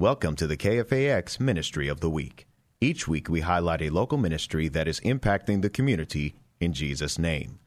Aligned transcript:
Welcome 0.00 0.34
to 0.36 0.46
the 0.46 0.56
KFAX 0.56 1.38
Ministry 1.38 1.86
of 1.86 2.00
the 2.00 2.08
Week. 2.08 2.46
Each 2.80 3.06
week 3.06 3.28
we 3.28 3.42
highlight 3.42 3.82
a 3.82 3.90
local 3.90 4.16
ministry 4.16 4.66
that 4.68 4.88
is 4.88 4.98
impacting 5.00 5.60
the 5.60 5.68
community 5.68 6.36
in 6.58 6.72
Jesus' 6.72 7.18
name. 7.18 7.58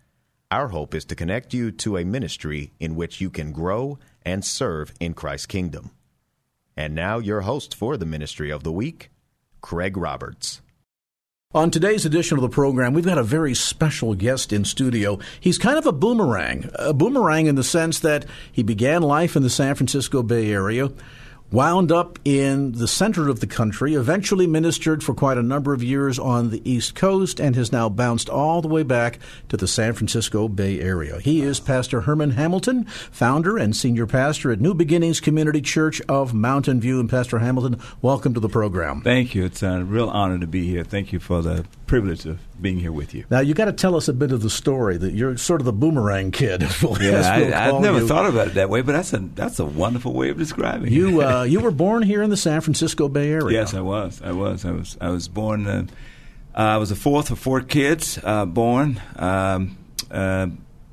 Our 0.50 0.70
hope 0.70 0.96
is 0.96 1.06
to 1.06 1.16
connect 1.16 1.54
you 1.54 1.70
to 1.74 1.96
a 1.96 2.04
ministry 2.04 2.72
in 2.80 2.96
which 2.96 3.22
you 3.22 3.30
can 3.30 3.52
grow 3.52 4.00
and 4.24 4.44
serve 4.44 4.96
in 5.00 5.14
Christ's 5.14 5.46
kingdom. 5.46 5.92
And 6.76 6.96
now, 6.96 7.20
your 7.20 7.42
host 7.42 7.76
for 7.76 7.98
the 7.98 8.06
Ministry 8.08 8.50
of 8.50 8.64
the 8.64 8.72
Week, 8.72 9.12
Craig 9.62 9.96
Roberts. 9.96 10.64
On 11.54 11.70
today's 11.70 12.04
edition 12.04 12.40
of 12.40 12.42
the 12.42 12.50
program, 12.50 12.96
we've 12.96 13.06
got 13.06 13.20
a 13.20 13.24
very 13.24 13.54
special 13.54 14.16
guest 14.16 14.52
in 14.52 14.66
studio. 14.66 15.20
He's 15.40 15.60
kind 15.60 15.78
of 15.78 15.86
a 15.86 15.92
boomerang, 15.92 16.72
a 16.74 16.96
boomerang 16.96 17.46
in 17.46 17.54
the 17.54 17.64
sense 17.64 18.00
that 18.00 18.26
he 18.52 18.64
began 18.64 19.04
life 19.04 19.36
in 19.36 19.44
the 19.44 19.52
San 19.52 19.76
Francisco 19.76 20.24
Bay 20.24 20.52
Area 20.52 20.90
wound 21.52 21.92
up 21.92 22.18
in 22.26 22.72
the 22.74 22.88
center 22.88 23.30
of 23.30 23.40
the 23.40 23.48
country, 23.48 23.94
eventually 23.94 24.48
ministered 24.48 25.04
for 25.04 25.14
quite 25.14 25.38
a 25.38 25.44
number 25.44 25.74
of 25.74 25.84
years 25.84 26.18
on 26.18 26.50
the 26.50 26.68
East 26.70 26.96
Coast, 26.96 27.40
and 27.40 27.56
has 27.56 27.72
now 27.72 27.90
bounced 27.90 28.30
all 28.30 28.62
the 28.62 28.68
way 28.68 28.84
back 28.84 29.20
to 29.50 29.58
the 29.58 29.68
San 29.68 29.94
Francisco 29.94 30.48
Bay 30.48 30.80
Area. 30.80 31.20
He 31.20 31.42
is 31.42 31.60
Pastor 31.60 32.02
Hurmon 32.02 32.34
Hamilton, 32.34 32.86
founder 32.86 33.58
and 33.58 33.76
senior 33.76 34.08
pastor 34.08 34.52
at 34.52 34.62
New 34.62 34.74
Beginnings 34.74 35.20
Community 35.20 35.62
Church 35.62 36.02
of 36.10 36.34
Mountain 36.34 36.82
View. 36.82 37.00
And 37.00 37.10
Pastor 37.10 37.40
Hamilton, 37.40 37.80
welcome 38.02 38.34
to 38.34 38.40
the 38.40 38.50
program. 38.50 39.02
Thank 39.02 39.36
you. 39.36 39.46
It's 39.46 39.62
a 39.62 39.84
real 39.84 40.10
honor 40.10 40.40
to 40.40 40.48
be 40.48 40.68
here. 40.68 40.84
Thank 40.84 41.14
you 41.14 41.20
for 41.20 41.42
the 41.42 41.66
privilege 41.86 42.26
of 42.26 42.40
being 42.60 42.80
here 42.80 42.92
with 42.92 43.14
you. 43.14 43.26
Now, 43.30 43.42
you 43.42 43.54
got 43.54 43.66
to 43.66 43.74
tell 43.74 43.96
us 43.96 44.08
a 44.08 44.14
bit 44.14 44.32
of 44.32 44.42
the 44.42 44.50
story 44.50 44.98
that 44.98 45.14
you're 45.14 45.38
sort 45.38 45.62
of 45.62 45.66
the 45.66 45.74
boomerang 45.74 46.32
kid. 46.32 46.62
yeah, 47.00 47.32
I, 47.32 47.66
have 47.66 47.82
never 47.82 48.00
you. 48.00 48.08
thought 48.08 48.26
about 48.26 48.48
it 48.48 48.54
that 48.56 48.70
way, 48.70 48.82
but 48.82 48.94
that's 48.94 49.14
a 49.14 49.20
that's 49.20 49.60
a 49.60 49.66
wonderful 49.66 50.14
way 50.14 50.30
of 50.30 50.38
describing 50.38 50.92
you. 50.92 51.22
Uh, 51.22 51.43
you 51.44 51.60
were 51.60 51.72
born 51.72 52.04
here 52.04 52.22
in 52.22 52.30
the 52.30 52.38
San 52.38 52.62
Francisco 52.62 53.08
Bay 53.10 53.32
Area. 53.32 53.60
Yes, 53.60 53.74
I 53.74 53.82
was. 53.82 54.22
I 54.22 54.32
was. 54.32 54.66
I 54.66 54.72
was. 54.72 54.98
I 55.00 55.10
was 55.10 55.28
born. 55.28 55.68
Uh, 55.68 55.86
I 56.54 56.78
was 56.78 56.90
the 56.90 56.96
fourth 56.96 57.32
of 57.32 57.40
four 57.40 57.62
kids 57.62 58.20
uh, 58.24 58.46
born 58.46 59.02
um, 59.16 59.78
uh, 60.12 60.48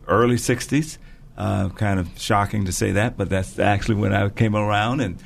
early 0.07 0.37
'60s. 0.37 0.99
Uh, 1.37 1.71
kind 1.71 1.99
of 1.99 2.09
shocking 2.19 2.67
to 2.67 2.73
say 2.73 2.93
that, 2.93 3.17
but 3.17 3.31
that's 3.31 3.59
actually 3.59 3.95
when 3.95 4.13
I 4.13 4.29
came 4.29 4.55
around 4.55 5.01
and. 5.01 5.23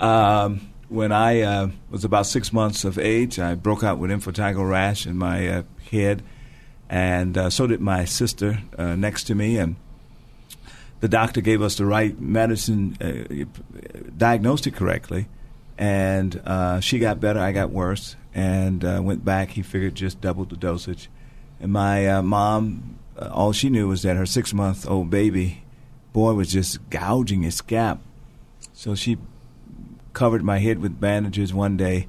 Um, 0.00 0.72
when 0.88 1.12
I 1.12 1.40
uh, 1.42 1.70
was 1.90 2.04
about 2.04 2.26
six 2.26 2.52
months 2.52 2.84
of 2.84 2.98
age, 2.98 3.38
I 3.38 3.54
broke 3.54 3.82
out 3.82 3.98
with 3.98 4.10
impetigo 4.10 4.68
rash 4.68 5.06
in 5.06 5.16
my 5.16 5.48
uh, 5.48 5.62
head, 5.90 6.22
and 6.88 7.36
uh, 7.36 7.50
so 7.50 7.66
did 7.66 7.80
my 7.80 8.04
sister 8.04 8.60
uh, 8.78 8.94
next 8.94 9.24
to 9.24 9.34
me. 9.34 9.58
And 9.58 9.76
the 11.00 11.08
doctor 11.08 11.40
gave 11.40 11.62
us 11.62 11.76
the 11.76 11.86
right 11.86 12.18
medicine, 12.20 12.96
uh, 13.00 13.44
diagnosed 14.16 14.66
it 14.66 14.74
correctly, 14.74 15.28
and 15.76 16.40
uh, 16.44 16.80
she 16.80 16.98
got 16.98 17.20
better. 17.20 17.40
I 17.40 17.52
got 17.52 17.70
worse, 17.70 18.16
and 18.34 18.82
went 19.04 19.24
back. 19.24 19.50
He 19.50 19.62
figured 19.62 19.94
just 19.94 20.20
doubled 20.20 20.50
the 20.50 20.56
dosage. 20.56 21.08
And 21.60 21.72
my 21.72 22.20
mom, 22.20 22.98
all 23.18 23.52
she 23.52 23.70
knew 23.70 23.88
was 23.88 24.02
that 24.02 24.16
her 24.16 24.26
six-month-old 24.26 25.10
baby 25.10 25.64
boy 26.12 26.32
was 26.32 26.52
just 26.52 26.88
gouging 26.90 27.42
his 27.42 27.56
scalp. 27.56 28.00
So 28.72 28.94
she 28.94 29.18
covered 30.12 30.42
my 30.42 30.58
head 30.58 30.78
with 30.78 31.00
bandages 31.00 31.52
one 31.52 31.76
day. 31.76 32.08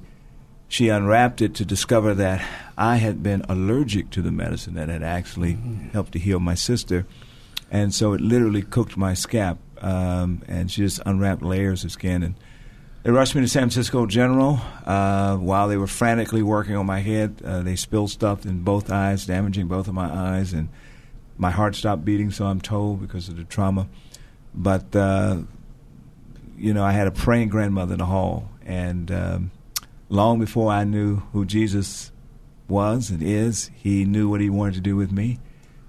She 0.66 0.88
unwrapped 0.88 1.40
it 1.40 1.54
to 1.56 1.64
discover 1.64 2.14
that 2.14 2.46
I 2.76 2.96
had 2.96 3.22
been 3.22 3.42
allergic 3.48 4.10
to 4.10 4.22
the 4.22 4.30
medicine 4.30 4.74
that 4.74 4.88
had 4.88 5.02
actually 5.02 5.54
mm-hmm. 5.54 5.88
helped 5.90 6.12
to 6.12 6.18
heal 6.18 6.40
my 6.40 6.54
sister. 6.54 7.06
And 7.70 7.94
so 7.94 8.12
it 8.12 8.20
literally 8.20 8.62
cooked 8.62 8.96
my 8.96 9.14
scalp. 9.14 9.58
Um, 9.80 10.42
and 10.48 10.70
she 10.70 10.82
just 10.82 11.00
unwrapped 11.06 11.42
layers 11.42 11.84
of 11.84 11.92
skin. 11.92 12.22
And 12.22 12.34
they 13.02 13.10
rushed 13.10 13.34
me 13.34 13.40
to 13.42 13.48
San 13.48 13.62
Francisco 13.62 14.06
General. 14.06 14.60
Uh, 14.84 15.36
while 15.36 15.68
they 15.68 15.76
were 15.76 15.86
frantically 15.86 16.42
working 16.42 16.76
on 16.76 16.86
my 16.86 17.00
head, 17.00 17.40
uh, 17.44 17.62
they 17.62 17.76
spilled 17.76 18.10
stuff 18.10 18.44
in 18.44 18.62
both 18.62 18.90
eyes, 18.90 19.26
damaging 19.26 19.68
both 19.68 19.86
of 19.86 19.94
my 19.94 20.10
eyes. 20.10 20.52
And 20.52 20.68
my 21.36 21.50
heart 21.50 21.76
stopped 21.76 22.04
beating, 22.04 22.30
so 22.30 22.46
I'm 22.46 22.60
told, 22.60 23.00
because 23.00 23.28
of 23.28 23.36
the 23.36 23.44
trauma. 23.44 23.88
But 24.54 24.94
uh, 24.96 25.38
you 26.58 26.74
know, 26.74 26.84
I 26.84 26.92
had 26.92 27.06
a 27.06 27.12
praying 27.12 27.48
grandmother 27.48 27.94
in 27.94 27.98
the 27.98 28.06
hall, 28.06 28.50
and 28.66 29.10
um, 29.10 29.50
long 30.08 30.40
before 30.40 30.72
I 30.72 30.84
knew 30.84 31.18
who 31.32 31.44
Jesus 31.44 32.10
was 32.66 33.10
and 33.10 33.22
is, 33.22 33.70
he 33.74 34.04
knew 34.04 34.28
what 34.28 34.40
he 34.40 34.50
wanted 34.50 34.74
to 34.74 34.80
do 34.80 34.96
with 34.96 35.12
me, 35.12 35.38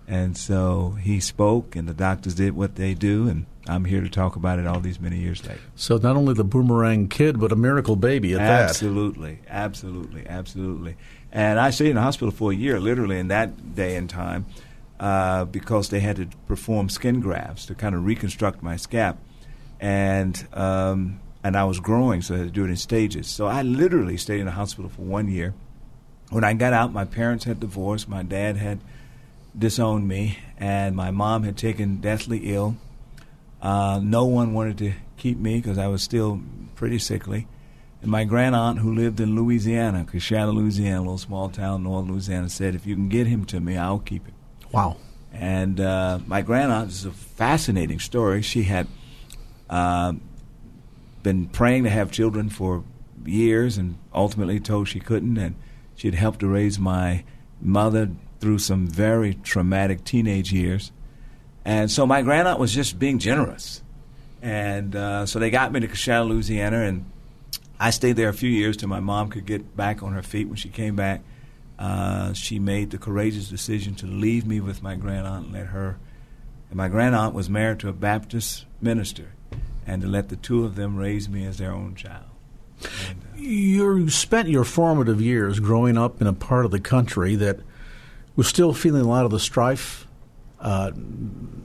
and 0.09 0.35
so 0.35 0.97
he 1.01 1.19
spoke, 1.19 1.75
and 1.75 1.87
the 1.87 1.93
doctors 1.93 2.35
did 2.35 2.55
what 2.55 2.75
they 2.75 2.93
do, 2.93 3.29
and 3.29 3.45
I'm 3.67 3.85
here 3.85 4.01
to 4.01 4.09
talk 4.09 4.35
about 4.35 4.59
it 4.59 4.67
all 4.67 4.79
these 4.79 4.99
many 4.99 5.19
years 5.19 5.45
later. 5.45 5.61
So 5.75 5.97
not 5.97 6.17
only 6.17 6.33
the 6.33 6.43
boomerang 6.43 7.07
kid, 7.07 7.39
but 7.39 7.51
a 7.51 7.55
miracle 7.55 7.95
baby 7.95 8.33
at 8.33 8.41
absolutely, 8.41 9.35
that. 9.45 9.51
Absolutely, 9.51 10.23
absolutely, 10.25 10.27
absolutely. 10.27 10.95
And 11.31 11.59
I 11.59 11.69
stayed 11.69 11.91
in 11.91 11.95
the 11.95 12.01
hospital 12.01 12.31
for 12.31 12.51
a 12.51 12.55
year, 12.55 12.79
literally 12.79 13.19
in 13.19 13.27
that 13.27 13.75
day 13.75 13.95
and 13.95 14.09
time, 14.09 14.47
uh, 14.99 15.45
because 15.45 15.89
they 15.89 15.99
had 15.99 16.17
to 16.17 16.27
perform 16.47 16.89
skin 16.89 17.21
grafts 17.21 17.67
to 17.67 17.75
kind 17.75 17.95
of 17.95 18.03
reconstruct 18.03 18.61
my 18.63 18.75
scalp 18.75 19.17
and 19.79 20.47
um, 20.53 21.19
and 21.43 21.55
I 21.55 21.63
was 21.63 21.79
growing, 21.79 22.21
so 22.21 22.35
I 22.35 22.39
had 22.39 22.47
to 22.47 22.51
do 22.51 22.65
it 22.65 22.69
in 22.69 22.75
stages. 22.75 23.27
So 23.27 23.47
I 23.47 23.61
literally 23.61 24.17
stayed 24.17 24.39
in 24.39 24.45
the 24.45 24.51
hospital 24.51 24.89
for 24.89 25.01
one 25.01 25.29
year. 25.29 25.53
When 26.29 26.43
I 26.43 26.53
got 26.53 26.73
out, 26.73 26.91
my 26.93 27.05
parents 27.05 27.45
had 27.45 27.59
divorced. 27.59 28.09
My 28.09 28.23
dad 28.23 28.57
had 28.57 28.79
disowned 29.57 30.07
me, 30.07 30.39
and 30.57 30.95
my 30.95 31.11
mom 31.11 31.43
had 31.43 31.57
taken 31.57 31.97
deathly 31.97 32.53
ill. 32.53 32.77
Uh, 33.61 33.99
no 34.01 34.25
one 34.25 34.53
wanted 34.53 34.77
to 34.77 34.93
keep 35.17 35.37
me 35.37 35.57
because 35.57 35.77
I 35.77 35.87
was 35.87 36.01
still 36.01 36.41
pretty 36.75 36.99
sickly. 36.99 37.47
And 38.01 38.09
my 38.09 38.23
grand 38.23 38.55
aunt, 38.55 38.79
who 38.79 38.93
lived 38.93 39.19
in 39.19 39.35
Louisiana, 39.35 40.05
Coushatta, 40.09 40.53
Louisiana, 40.53 40.99
a 40.99 41.01
little 41.01 41.17
small 41.17 41.49
town, 41.49 41.77
in 41.77 41.83
northern 41.83 42.13
Louisiana, 42.13 42.49
said, 42.49 42.75
"If 42.75 42.85
you 42.85 42.95
can 42.95 43.09
get 43.09 43.27
him 43.27 43.43
to 43.45 43.59
me, 43.59 43.75
I'll 43.75 43.99
keep 43.99 44.25
him." 44.25 44.35
Wow. 44.71 44.97
And 45.33 45.79
uh, 45.79 46.19
my 46.25 46.41
grand 46.41 46.71
aunt 46.71 46.89
is 46.89 47.05
a 47.05 47.11
fascinating 47.11 47.99
story. 47.99 48.41
She 48.41 48.63
had 48.63 48.87
uh, 49.69 50.13
been 51.23 51.47
praying 51.47 51.83
to 51.83 51.89
have 51.89 52.11
children 52.11 52.49
for 52.49 52.83
years 53.25 53.77
and 53.77 53.97
ultimately 54.13 54.59
told 54.59 54.87
she 54.87 54.99
couldn't. 54.99 55.37
And 55.37 55.55
she 55.95 56.07
had 56.07 56.15
helped 56.15 56.39
to 56.39 56.47
raise 56.47 56.79
my 56.79 57.23
mother 57.61 58.09
through 58.39 58.59
some 58.59 58.87
very 58.87 59.33
traumatic 59.33 60.03
teenage 60.03 60.51
years. 60.51 60.91
And 61.65 61.91
so 61.91 62.05
my 62.07 62.23
grandaunt 62.23 62.59
was 62.59 62.73
just 62.73 62.97
being 62.97 63.19
generous. 63.19 63.83
And 64.41 64.95
uh, 64.95 65.25
so 65.25 65.39
they 65.39 65.49
got 65.49 65.71
me 65.71 65.81
to 65.81 65.87
Coushatta, 65.87 66.27
Louisiana, 66.27 66.83
and 66.83 67.05
I 67.79 67.89
stayed 67.91 68.15
there 68.15 68.29
a 68.29 68.33
few 68.33 68.49
years 68.49 68.77
till 68.77 68.89
my 68.89 68.99
mom 68.99 69.29
could 69.29 69.45
get 69.45 69.75
back 69.75 70.01
on 70.01 70.13
her 70.13 70.21
feet. 70.21 70.47
When 70.47 70.55
she 70.55 70.69
came 70.69 70.95
back, 70.95 71.21
uh, 71.77 72.33
she 72.33 72.59
made 72.59 72.91
the 72.91 72.97
courageous 72.97 73.49
decision 73.49 73.95
to 73.95 74.05
leave 74.05 74.45
me 74.45 74.59
with 74.59 74.81
my 74.81 74.95
grandaunt 74.95 75.45
and 75.45 75.53
let 75.53 75.67
her. 75.67 75.97
And 76.69 76.77
my 76.77 76.89
grandaunt 76.89 77.33
was 77.33 77.49
married 77.49 77.79
to 77.79 77.89
a 77.89 77.93
Baptist 77.93 78.65
minister, 78.81 79.33
and 79.87 80.01
to 80.01 80.07
let 80.07 80.29
the 80.29 80.35
two 80.35 80.65
of 80.65 80.75
them 80.75 80.97
raise 80.97 81.27
me 81.27 81.45
as 81.45 81.57
their 81.57 81.71
own 81.71 81.95
child. 81.95 82.25
And, 83.09 83.21
uh, 83.21 83.37
you 83.37 84.09
spent 84.09 84.49
your 84.49 84.63
formative 84.63 85.21
years 85.21 85.59
growing 85.59 85.97
up 85.97 86.21
in 86.21 86.27
a 86.27 86.33
part 86.33 86.65
of 86.65 86.71
the 86.71 86.79
country 86.79 87.35
that 87.35 87.59
was 88.39 88.47
still 88.47 88.71
feeling 88.71 89.01
a 89.01 89.07
lot 89.07 89.25
of 89.25 89.31
the 89.31 89.39
strife 89.39 90.07
uh, 90.61 90.91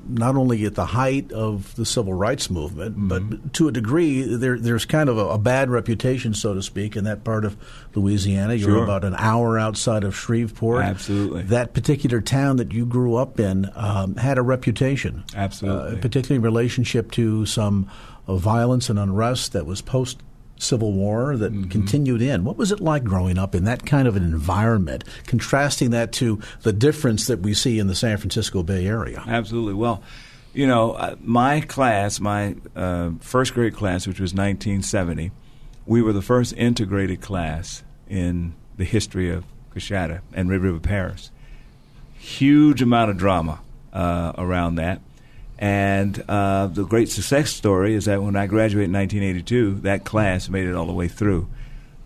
not 0.09 0.35
only 0.35 0.65
at 0.65 0.75
the 0.75 0.85
height 0.85 1.31
of 1.31 1.73
the 1.77 1.87
civil 1.87 2.13
rights 2.13 2.51
movement, 2.51 2.97
mm-hmm. 2.97 3.09
but 3.09 3.53
to 3.53 3.69
a 3.69 3.73
degree, 3.73 4.23
there, 4.23 4.59
there's 4.59 4.85
kind 4.85 5.09
of 5.09 5.17
a, 5.17 5.27
a, 5.29 5.39
bad 5.39 5.71
reputation, 5.71 6.35
so 6.35 6.53
to 6.53 6.63
speak, 6.63 6.97
in 6.97 7.05
that 7.05 7.23
part 7.23 7.45
of 7.45 7.57
Louisiana. 7.95 8.55
You're 8.55 8.71
sure. 8.71 8.83
about 8.83 9.05
an 9.05 9.15
hour 9.17 9.57
outside 9.57 10.03
of 10.03 10.17
Shreveport. 10.17 10.85
Absolutely. 10.85 11.43
That 11.45 11.75
particular 11.75 12.21
town 12.21 12.57
that 12.57 12.73
you 12.73 12.87
grew 12.87 13.15
up 13.15 13.39
in 13.39 13.71
um, 13.77 14.17
had 14.17 14.37
a 14.37 14.43
reputation. 14.43 15.23
Absolutely. 15.35 15.99
Uh, 15.99 16.01
particularly 16.01 16.37
in 16.37 16.43
relationship 16.43 17.13
to 17.13 17.47
some 17.47 17.89
uh, 18.27 18.35
violence 18.35 18.91
and 18.91 18.99
unrest 18.99 19.53
that 19.53 19.65
was 19.65 19.81
post 19.81 20.19
Civil 20.65 20.93
War 20.93 21.37
that 21.37 21.53
mm-hmm. 21.53 21.69
continued 21.69 22.23
in. 22.23 22.45
What 22.45 22.57
was 22.57 22.73
it 22.73 22.81
like 22.81 23.05
growing 23.05 23.39
up 23.39 23.55
in 23.55 23.65
that 23.65 23.87
kind 23.87 24.09
of 24.09 24.17
an 24.17 24.23
environment, 24.23 25.05
contrasting 25.27 25.91
that 25.91 26.13
to 26.15 26.41
the 26.63 26.73
difference 26.73 27.27
that 27.27 27.41
we 27.41 27.55
see 27.55 27.79
in 27.79 27.87
the 27.87 27.95
San 27.95 28.17
Francisco 28.17 28.63
Bay 28.63 28.87
Area? 28.87 29.23
Absolutely. 29.27 29.75
Well, 29.75 30.03
you 30.53 30.67
know, 30.67 30.93
uh, 30.93 31.17
my 31.21 31.61
class, 31.61 32.21
my 32.21 32.57
uh, 32.75 33.11
first 33.21 33.55
grade 33.55 33.75
class, 33.75 34.07
which 34.07 34.21
was 34.21 34.33
1970, 34.33 35.33
we 35.87 36.01
were 36.01 36.13
the 36.13 36.23
first 36.23 36.55
integrated 36.57 37.21
class 37.21 37.83
in 38.09 38.55
the 38.77 38.85
history 38.85 39.31
of 39.31 39.45
Coushatta 39.75 40.21
and 40.33 40.49
Red 40.49 40.61
River 40.61 40.81
Parish. 40.81 41.31
Huge 42.15 42.81
amount 42.81 43.11
of 43.11 43.19
drama 43.19 43.61
uh, 43.93 44.33
around 44.39 44.77
that. 44.77 45.01
And 45.65 46.23
uh, 46.29 46.67
the 46.67 46.85
great 46.85 47.09
success 47.09 47.51
story 47.51 47.95
is 47.95 48.05
that 48.05 48.23
when 48.23 48.37
I 48.37 48.47
graduated 48.47 48.91
in 48.91 48.93
1982, 48.93 49.81
that 49.81 50.05
class 50.05 50.51
made 50.51 50.67
it 50.67 50.75
all 50.75 50.85
the 50.85 50.93
way 50.93 51.09
through. 51.09 51.49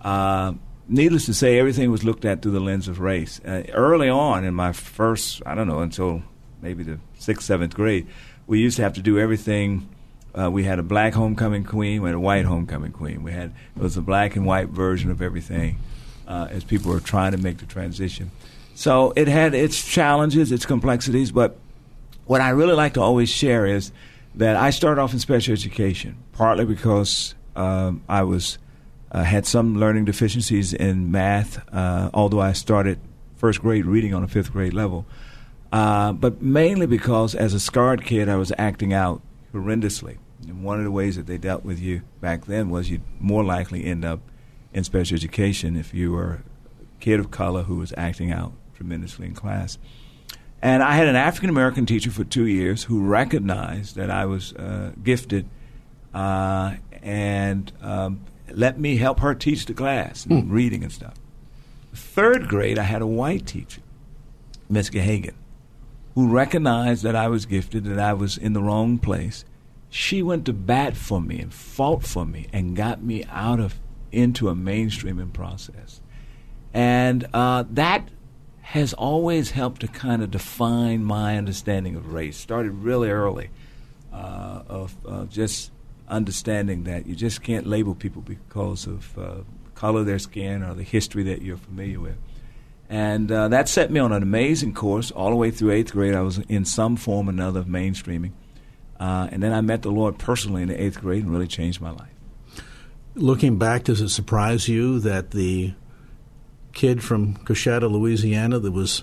Uh, 0.00 0.52
needless 0.86 1.26
to 1.26 1.34
say, 1.34 1.58
everything 1.58 1.90
was 1.90 2.04
looked 2.04 2.24
at 2.24 2.40
through 2.40 2.52
the 2.52 2.60
lens 2.60 2.86
of 2.86 3.00
race. 3.00 3.40
Uh, 3.44 3.64
early 3.72 4.08
on 4.08 4.44
in 4.44 4.54
my 4.54 4.72
first, 4.72 5.42
I 5.44 5.56
don't 5.56 5.66
know, 5.66 5.80
until 5.80 6.22
maybe 6.62 6.84
the 6.84 7.00
sixth, 7.18 7.48
seventh 7.48 7.74
grade, 7.74 8.06
we 8.46 8.60
used 8.60 8.76
to 8.76 8.84
have 8.84 8.92
to 8.92 9.02
do 9.02 9.18
everything. 9.18 9.88
Uh, 10.40 10.48
we 10.48 10.62
had 10.62 10.78
a 10.78 10.84
black 10.84 11.14
homecoming 11.14 11.64
queen, 11.64 12.00
we 12.00 12.10
had 12.10 12.14
a 12.14 12.20
white 12.20 12.44
homecoming 12.44 12.92
queen. 12.92 13.24
We 13.24 13.32
had 13.32 13.52
it 13.74 13.82
was 13.82 13.96
a 13.96 14.02
black 14.02 14.36
and 14.36 14.46
white 14.46 14.68
version 14.68 15.10
of 15.10 15.20
everything 15.20 15.80
uh, 16.28 16.46
as 16.48 16.62
people 16.62 16.92
were 16.92 17.00
trying 17.00 17.32
to 17.32 17.38
make 17.38 17.58
the 17.58 17.66
transition. 17.66 18.30
So 18.76 19.12
it 19.16 19.26
had 19.26 19.52
its 19.52 19.84
challenges, 19.84 20.52
its 20.52 20.64
complexities, 20.64 21.32
but 21.32 21.58
what 22.28 22.40
I 22.42 22.50
really 22.50 22.74
like 22.74 22.94
to 22.94 23.00
always 23.00 23.30
share 23.30 23.66
is 23.66 23.90
that 24.34 24.54
I 24.54 24.70
started 24.70 25.00
off 25.00 25.12
in 25.12 25.18
special 25.18 25.52
education, 25.52 26.16
partly 26.32 26.66
because 26.66 27.34
um, 27.56 28.04
I 28.08 28.22
was 28.22 28.58
uh, 29.10 29.24
had 29.24 29.46
some 29.46 29.76
learning 29.76 30.04
deficiencies 30.04 30.74
in 30.74 31.10
math, 31.10 31.66
uh, 31.72 32.10
although 32.12 32.40
I 32.40 32.52
started 32.52 33.00
first 33.36 33.62
grade 33.62 33.86
reading 33.86 34.12
on 34.12 34.22
a 34.22 34.28
fifth 34.28 34.52
grade 34.52 34.74
level. 34.74 35.06
Uh, 35.72 36.12
but 36.12 36.42
mainly 36.42 36.86
because 36.86 37.34
as 37.34 37.54
a 37.54 37.60
scarred 37.60 38.04
kid, 38.04 38.28
I 38.28 38.36
was 38.36 38.52
acting 38.58 38.92
out 38.92 39.22
horrendously. 39.54 40.18
And 40.46 40.62
one 40.62 40.78
of 40.78 40.84
the 40.84 40.90
ways 40.90 41.16
that 41.16 41.26
they 41.26 41.38
dealt 41.38 41.64
with 41.64 41.80
you 41.80 42.02
back 42.20 42.44
then 42.44 42.68
was 42.68 42.90
you'd 42.90 43.02
more 43.18 43.42
likely 43.42 43.84
end 43.84 44.04
up 44.04 44.20
in 44.74 44.84
special 44.84 45.14
education 45.14 45.76
if 45.76 45.94
you 45.94 46.12
were 46.12 46.42
a 46.80 47.00
kid 47.00 47.20
of 47.20 47.30
color 47.30 47.62
who 47.62 47.76
was 47.76 47.94
acting 47.96 48.30
out 48.30 48.52
tremendously 48.74 49.26
in 49.26 49.34
class. 49.34 49.78
And 50.60 50.82
I 50.82 50.92
had 50.92 51.06
an 51.06 51.16
African 51.16 51.50
American 51.50 51.86
teacher 51.86 52.10
for 52.10 52.24
two 52.24 52.46
years 52.46 52.84
who 52.84 53.00
recognized 53.00 53.96
that 53.96 54.10
I 54.10 54.26
was 54.26 54.52
uh, 54.54 54.92
gifted 55.02 55.48
uh, 56.12 56.74
and 57.02 57.70
um, 57.80 58.20
let 58.50 58.78
me 58.78 58.96
help 58.96 59.20
her 59.20 59.34
teach 59.34 59.66
the 59.66 59.74
class, 59.74 60.24
mm. 60.24 60.44
reading 60.50 60.82
and 60.82 60.92
stuff. 60.92 61.14
Third 61.94 62.48
grade, 62.48 62.78
I 62.78 62.84
had 62.84 63.02
a 63.02 63.06
white 63.06 63.46
teacher, 63.46 63.82
Miss 64.68 64.90
Gahagan, 64.90 65.34
who 66.14 66.28
recognized 66.28 67.02
that 67.04 67.16
I 67.16 67.28
was 67.28 67.46
gifted, 67.46 67.84
that 67.84 67.98
I 67.98 68.12
was 68.12 68.36
in 68.36 68.52
the 68.52 68.62
wrong 68.62 68.98
place. 68.98 69.44
She 69.90 70.22
went 70.22 70.44
to 70.46 70.52
bat 70.52 70.96
for 70.96 71.20
me 71.20 71.40
and 71.40 71.52
fought 71.52 72.02
for 72.02 72.26
me 72.26 72.48
and 72.52 72.76
got 72.76 73.02
me 73.02 73.24
out 73.30 73.60
of 73.60 73.76
into 74.10 74.48
a 74.48 74.54
mainstreaming 74.54 75.32
process. 75.32 76.00
And 76.74 77.26
uh, 77.32 77.64
that 77.70 78.08
has 78.68 78.92
always 78.92 79.52
helped 79.52 79.80
to 79.80 79.88
kind 79.88 80.22
of 80.22 80.30
define 80.30 81.02
my 81.02 81.38
understanding 81.38 81.96
of 81.96 82.12
race. 82.12 82.36
Started 82.36 82.70
really 82.70 83.08
early, 83.08 83.48
uh, 84.12 84.62
of 84.68 84.94
uh, 85.08 85.24
just 85.24 85.72
understanding 86.06 86.84
that 86.84 87.06
you 87.06 87.14
just 87.14 87.42
can't 87.42 87.66
label 87.66 87.94
people 87.94 88.20
because 88.20 88.86
of 88.86 89.18
uh, 89.18 89.36
color 89.74 90.00
of 90.00 90.06
their 90.06 90.18
skin 90.18 90.62
or 90.62 90.74
the 90.74 90.82
history 90.82 91.22
that 91.22 91.40
you're 91.40 91.56
familiar 91.56 91.98
with. 91.98 92.18
And 92.90 93.32
uh, 93.32 93.48
that 93.48 93.70
set 93.70 93.90
me 93.90 94.00
on 94.00 94.12
an 94.12 94.22
amazing 94.22 94.74
course 94.74 95.10
all 95.10 95.30
the 95.30 95.36
way 95.36 95.50
through 95.50 95.70
eighth 95.70 95.92
grade. 95.92 96.14
I 96.14 96.20
was 96.20 96.36
in 96.40 96.66
some 96.66 96.96
form 96.96 97.28
or 97.28 97.32
another 97.32 97.60
of 97.60 97.66
mainstreaming. 97.66 98.32
Uh, 99.00 99.28
and 99.32 99.42
then 99.42 99.54
I 99.54 99.62
met 99.62 99.80
the 99.80 99.90
Lord 99.90 100.18
personally 100.18 100.60
in 100.60 100.68
the 100.68 100.82
eighth 100.82 101.00
grade 101.00 101.22
and 101.22 101.32
really 101.32 101.46
changed 101.46 101.80
my 101.80 101.90
life. 101.90 102.12
Looking 103.14 103.56
back, 103.56 103.84
does 103.84 104.02
it 104.02 104.10
surprise 104.10 104.68
you 104.68 104.98
that 105.00 105.30
the 105.30 105.72
kid 106.78 107.02
from 107.02 107.34
Coushatta, 107.38 107.90
Louisiana, 107.90 108.60
that 108.60 108.70
was 108.70 109.02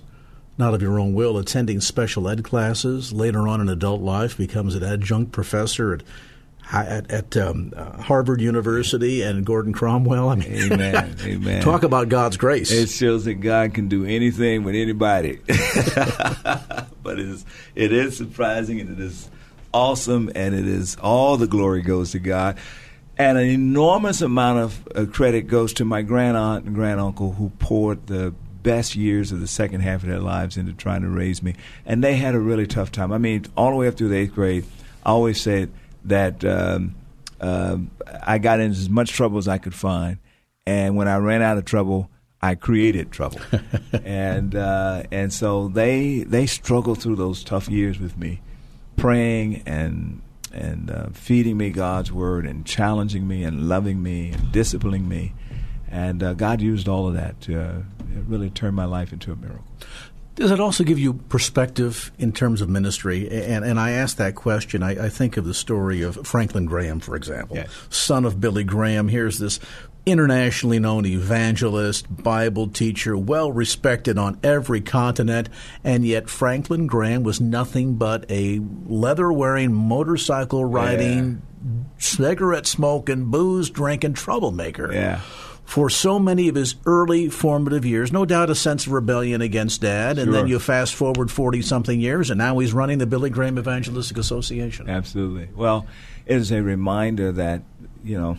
not 0.58 0.74
of 0.74 0.82
your 0.82 0.98
own 0.98 1.14
will 1.14 1.38
attending 1.38 1.82
special 1.82 2.30
ed 2.30 2.42
classes, 2.42 3.12
later 3.12 3.50
on 3.50 3.60
in 3.60 3.68
adult 3.68 4.02
life 4.02 4.38
becomes 4.38 4.76
an 4.76 4.84
adjunct 4.84 5.34
professor 5.34 5.94
at 5.94 6.04
at, 6.72 7.12
at 7.12 7.38
um, 7.38 7.74
uh, 7.76 8.02
Harvard 8.02 8.42
University 8.42 9.22
and 9.22 9.46
Gordon-Conwell. 9.46 10.30
I 10.30 10.36
mean, 10.36 10.72
amen, 10.72 11.16
amen. 11.24 11.62
Talk 11.62 11.84
about 11.84 12.10
God's 12.10 12.38
grace. 12.38 12.72
It 12.72 12.90
shows 12.90 13.26
that 13.26 13.36
God 13.36 13.76
can 13.76 13.88
do 13.88 14.04
anything 14.04 14.64
with 14.64 14.74
anybody. 14.74 15.42
but 15.46 17.20
it 17.20 17.28
is, 17.28 17.46
it 17.76 17.92
is 17.92 18.18
surprising 18.18 18.80
and 18.80 18.98
it 18.98 19.00
is 19.00 19.30
awesome, 19.76 20.32
and 20.34 20.56
it 20.56 20.68
is 20.68 20.96
all 20.96 21.38
the 21.38 21.46
glory 21.46 21.84
goes 21.84 22.14
to 22.14 22.20
God. 22.20 22.58
And 23.18 23.38
an 23.38 23.46
enormous 23.46 24.22
amount 24.22 24.60
of 24.60 24.88
uh, 24.96 25.06
credit 25.12 25.44
goes 25.44 25.74
to 25.74 25.86
my 25.86 26.02
grand 26.02 26.36
aunt 26.36 26.66
and 26.66 26.76
grand 26.76 27.00
uncle 27.00 27.34
who 27.34 27.50
poured 27.60 28.08
the 28.08 28.34
best 28.62 28.96
years 28.96 29.32
of 29.32 29.40
the 29.40 29.48
second 29.48 29.82
half 29.82 30.02
of 30.02 30.10
their 30.10 30.20
lives 30.20 30.58
into 30.58 30.74
trying 30.74 31.02
to 31.04 31.08
raise 31.08 31.42
me. 31.42 31.56
And 31.86 32.04
they 32.04 32.16
had 32.16 32.36
a 32.36 32.40
really 32.40 32.68
tough 32.68 32.92
time. 32.92 33.12
I 33.12 33.18
mean, 33.18 33.46
all 33.56 33.70
the 33.70 33.78
way 33.78 33.88
up 33.88 33.96
through 33.96 34.10
the 34.10 34.18
eighth 34.18 34.34
grade, 34.34 34.66
I 35.06 35.12
always 35.12 35.40
said 35.40 35.72
that 36.06 36.44
um, 36.44 36.96
uh, 37.40 37.78
I 38.24 38.38
got 38.40 38.60
in 38.60 38.72
as 38.72 38.90
much 38.90 39.12
trouble 39.12 39.38
as 39.38 39.48
I 39.48 39.60
could 39.60 39.76
find. 39.76 40.18
And 40.66 40.96
when 40.96 41.08
I 41.08 41.18
ran 41.18 41.42
out 41.42 41.58
of 41.58 41.66
trouble, 41.66 42.10
I 42.42 42.56
created 42.56 43.12
trouble. 43.12 43.40
and 44.04 44.56
uh, 44.56 45.04
and 45.12 45.32
so 45.32 45.68
they 45.68 46.24
they 46.24 46.48
struggled 46.48 47.02
through 47.02 47.16
those 47.16 47.44
tough 47.44 47.70
years 47.70 48.00
with 48.00 48.18
me, 48.18 48.42
praying 48.98 49.64
and 49.66 50.22
and 50.56 50.90
uh, 50.90 51.08
feeding 51.14 51.58
me 51.58 51.70
God's 51.70 52.12
word 52.12 52.46
and 52.46 52.66
challenging 52.66 53.28
me 53.28 53.44
and 53.44 53.68
loving 53.68 54.02
me 54.02 54.32
and 54.32 54.52
disciplining 54.52 55.08
me. 55.08 55.34
And 55.90 56.24
uh, 56.24 56.34
God 56.34 56.62
used 56.62 56.88
all 56.88 57.08
of 57.08 57.14
that 57.14 57.40
to 57.42 57.62
uh, 57.62 57.82
really 58.28 58.50
turn 58.50 58.74
my 58.74 58.86
life 58.86 59.14
into 59.14 59.32
a 59.32 59.36
miracle. 59.36 59.66
Does 60.36 60.52
it 60.52 60.60
also 60.60 60.84
give 60.84 61.00
you 61.00 61.14
perspective 61.14 62.12
in 62.18 62.34
terms 62.34 62.60
of 62.60 62.68
ministry? 62.68 63.30
And, 63.30 63.64
and 63.64 63.80
I 63.80 63.92
ask 63.92 64.18
that 64.18 64.36
question. 64.36 64.84
I, 64.84 65.06
I, 65.06 65.10
think 65.10 65.38
of 65.38 65.46
the 65.46 65.54
story 65.54 66.02
of 66.02 66.28
Franklin 66.28 66.66
Graham, 66.66 67.00
for 67.00 67.16
example, 67.16 67.56
yes. 67.56 67.70
son 67.90 68.26
of 68.26 68.42
Billy 68.42 68.66
Graham. 68.66 69.08
Here's 69.08 69.40
this 69.40 69.62
internationally 70.06 70.80
known 70.80 71.06
evangelist, 71.06 72.24
Bible 72.24 72.68
teacher, 72.68 73.18
well 73.18 73.52
respected 73.52 74.18
on 74.18 74.40
every 74.44 74.82
continent, 74.82 75.50
and 75.84 76.06
yet 76.06 76.30
Franklin 76.30 76.88
Graham 76.88 77.24
was 77.24 77.42
nothing 77.42 77.96
but 77.96 78.30
a 78.30 78.62
leather 78.88 79.32
wearing, 79.32 79.74
motorcycle 79.74 80.64
riding, 80.64 81.42
yeah. 81.64 81.84
cigarette 81.98 82.68
smoking, 82.68 83.32
booze 83.32 83.70
drinking 83.70 84.14
troublemaker. 84.14 84.94
Yeah. 84.94 85.22
For 85.64 85.90
so 85.90 86.20
many 86.20 86.48
of 86.48 86.54
his 86.54 86.76
early 86.86 87.28
formative 87.30 87.86
years, 87.86 88.12
no 88.12 88.24
doubt 88.24 88.52
a 88.52 88.56
sense 88.56 88.86
of 88.86 88.94
rebellion 88.94 89.42
against 89.42 89.82
dad, 89.82 90.20
and 90.20 90.32
then 90.32 90.46
you 90.46 90.60
fast 90.60 90.94
forward 90.94 91.32
40 91.32 91.64
something 91.64 92.00
years, 92.00 92.30
and 92.30 92.38
now 92.38 92.60
he's 92.60 92.72
running 92.72 93.00
the 93.00 93.08
Billy 93.08 93.32
Graham 93.32 93.58
Evangelistic 93.58 94.20
Association. 94.20 94.88
Absolutely. 94.88 95.50
Well, 95.56 95.88
it 96.28 96.38
is 96.38 96.52
a 96.52 96.62
reminder 96.62 97.32
that, 97.32 97.64
you 98.04 98.16
know, 98.16 98.38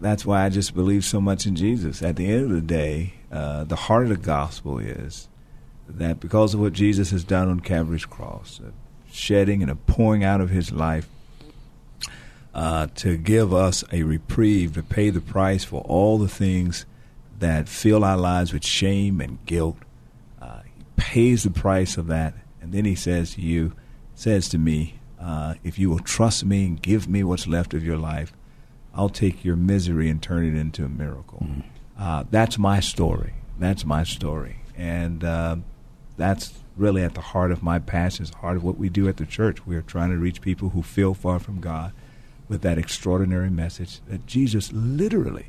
that's 0.00 0.26
why 0.26 0.44
I 0.44 0.48
just 0.48 0.74
believe 0.74 1.04
so 1.04 1.20
much 1.20 1.46
in 1.46 1.56
Jesus. 1.56 2.02
At 2.02 2.16
the 2.16 2.26
end 2.26 2.44
of 2.44 2.50
the 2.50 2.60
day, 2.60 3.14
uh, 3.30 3.64
the 3.64 3.76
heart 3.76 4.04
of 4.04 4.08
the 4.10 4.16
gospel 4.16 4.78
is 4.78 5.28
that 5.88 6.20
because 6.20 6.54
of 6.54 6.60
what 6.60 6.72
Jesus 6.72 7.10
has 7.10 7.24
done 7.24 7.48
on 7.48 7.60
Calvary's 7.60 8.04
cross, 8.04 8.60
a 8.60 8.72
shedding 9.12 9.62
and 9.62 9.70
a 9.70 9.76
pouring 9.76 10.24
out 10.24 10.40
of 10.40 10.50
his 10.50 10.72
life 10.72 11.08
uh, 12.54 12.86
to 12.94 13.16
give 13.16 13.52
us 13.52 13.84
a 13.92 14.02
reprieve, 14.02 14.74
to 14.74 14.82
pay 14.82 15.10
the 15.10 15.20
price 15.20 15.64
for 15.64 15.80
all 15.82 16.18
the 16.18 16.28
things 16.28 16.86
that 17.38 17.68
fill 17.68 18.04
our 18.04 18.16
lives 18.16 18.52
with 18.52 18.64
shame 18.64 19.20
and 19.20 19.44
guilt. 19.46 19.76
Uh, 20.40 20.60
he 20.76 20.84
pays 20.96 21.42
the 21.42 21.50
price 21.50 21.96
of 21.96 22.06
that, 22.06 22.34
and 22.60 22.72
then 22.72 22.84
he 22.84 22.94
says 22.94 23.34
to 23.34 23.40
you, 23.40 23.72
says 24.14 24.48
to 24.48 24.58
me, 24.58 25.00
uh, 25.20 25.54
if 25.64 25.78
you 25.78 25.90
will 25.90 25.98
trust 25.98 26.44
me 26.44 26.66
and 26.66 26.80
give 26.80 27.08
me 27.08 27.24
what's 27.24 27.46
left 27.46 27.74
of 27.74 27.84
your 27.84 27.96
life, 27.98 28.32
I'll 28.94 29.08
take 29.08 29.44
your 29.44 29.56
misery 29.56 30.08
and 30.08 30.22
turn 30.22 30.44
it 30.44 30.58
into 30.58 30.84
a 30.84 30.88
miracle. 30.88 31.40
Mm. 31.44 31.62
Uh, 31.98 32.24
that's 32.30 32.58
my 32.58 32.80
story. 32.80 33.34
That's 33.58 33.84
my 33.84 34.04
story. 34.04 34.56
And 34.76 35.22
uh, 35.24 35.56
that's 36.16 36.54
really 36.76 37.02
at 37.02 37.14
the 37.14 37.20
heart 37.20 37.52
of 37.52 37.62
my 37.62 37.78
passion, 37.78 38.24
the 38.24 38.36
heart 38.38 38.56
of 38.56 38.64
what 38.64 38.78
we 38.78 38.88
do 38.88 39.08
at 39.08 39.16
the 39.16 39.26
church. 39.26 39.66
We 39.66 39.76
are 39.76 39.82
trying 39.82 40.10
to 40.10 40.16
reach 40.16 40.40
people 40.40 40.70
who 40.70 40.82
feel 40.82 41.14
far 41.14 41.38
from 41.38 41.60
God 41.60 41.92
with 42.48 42.62
that 42.62 42.78
extraordinary 42.78 43.50
message 43.50 44.00
that 44.08 44.26
Jesus 44.26 44.72
literally 44.72 45.46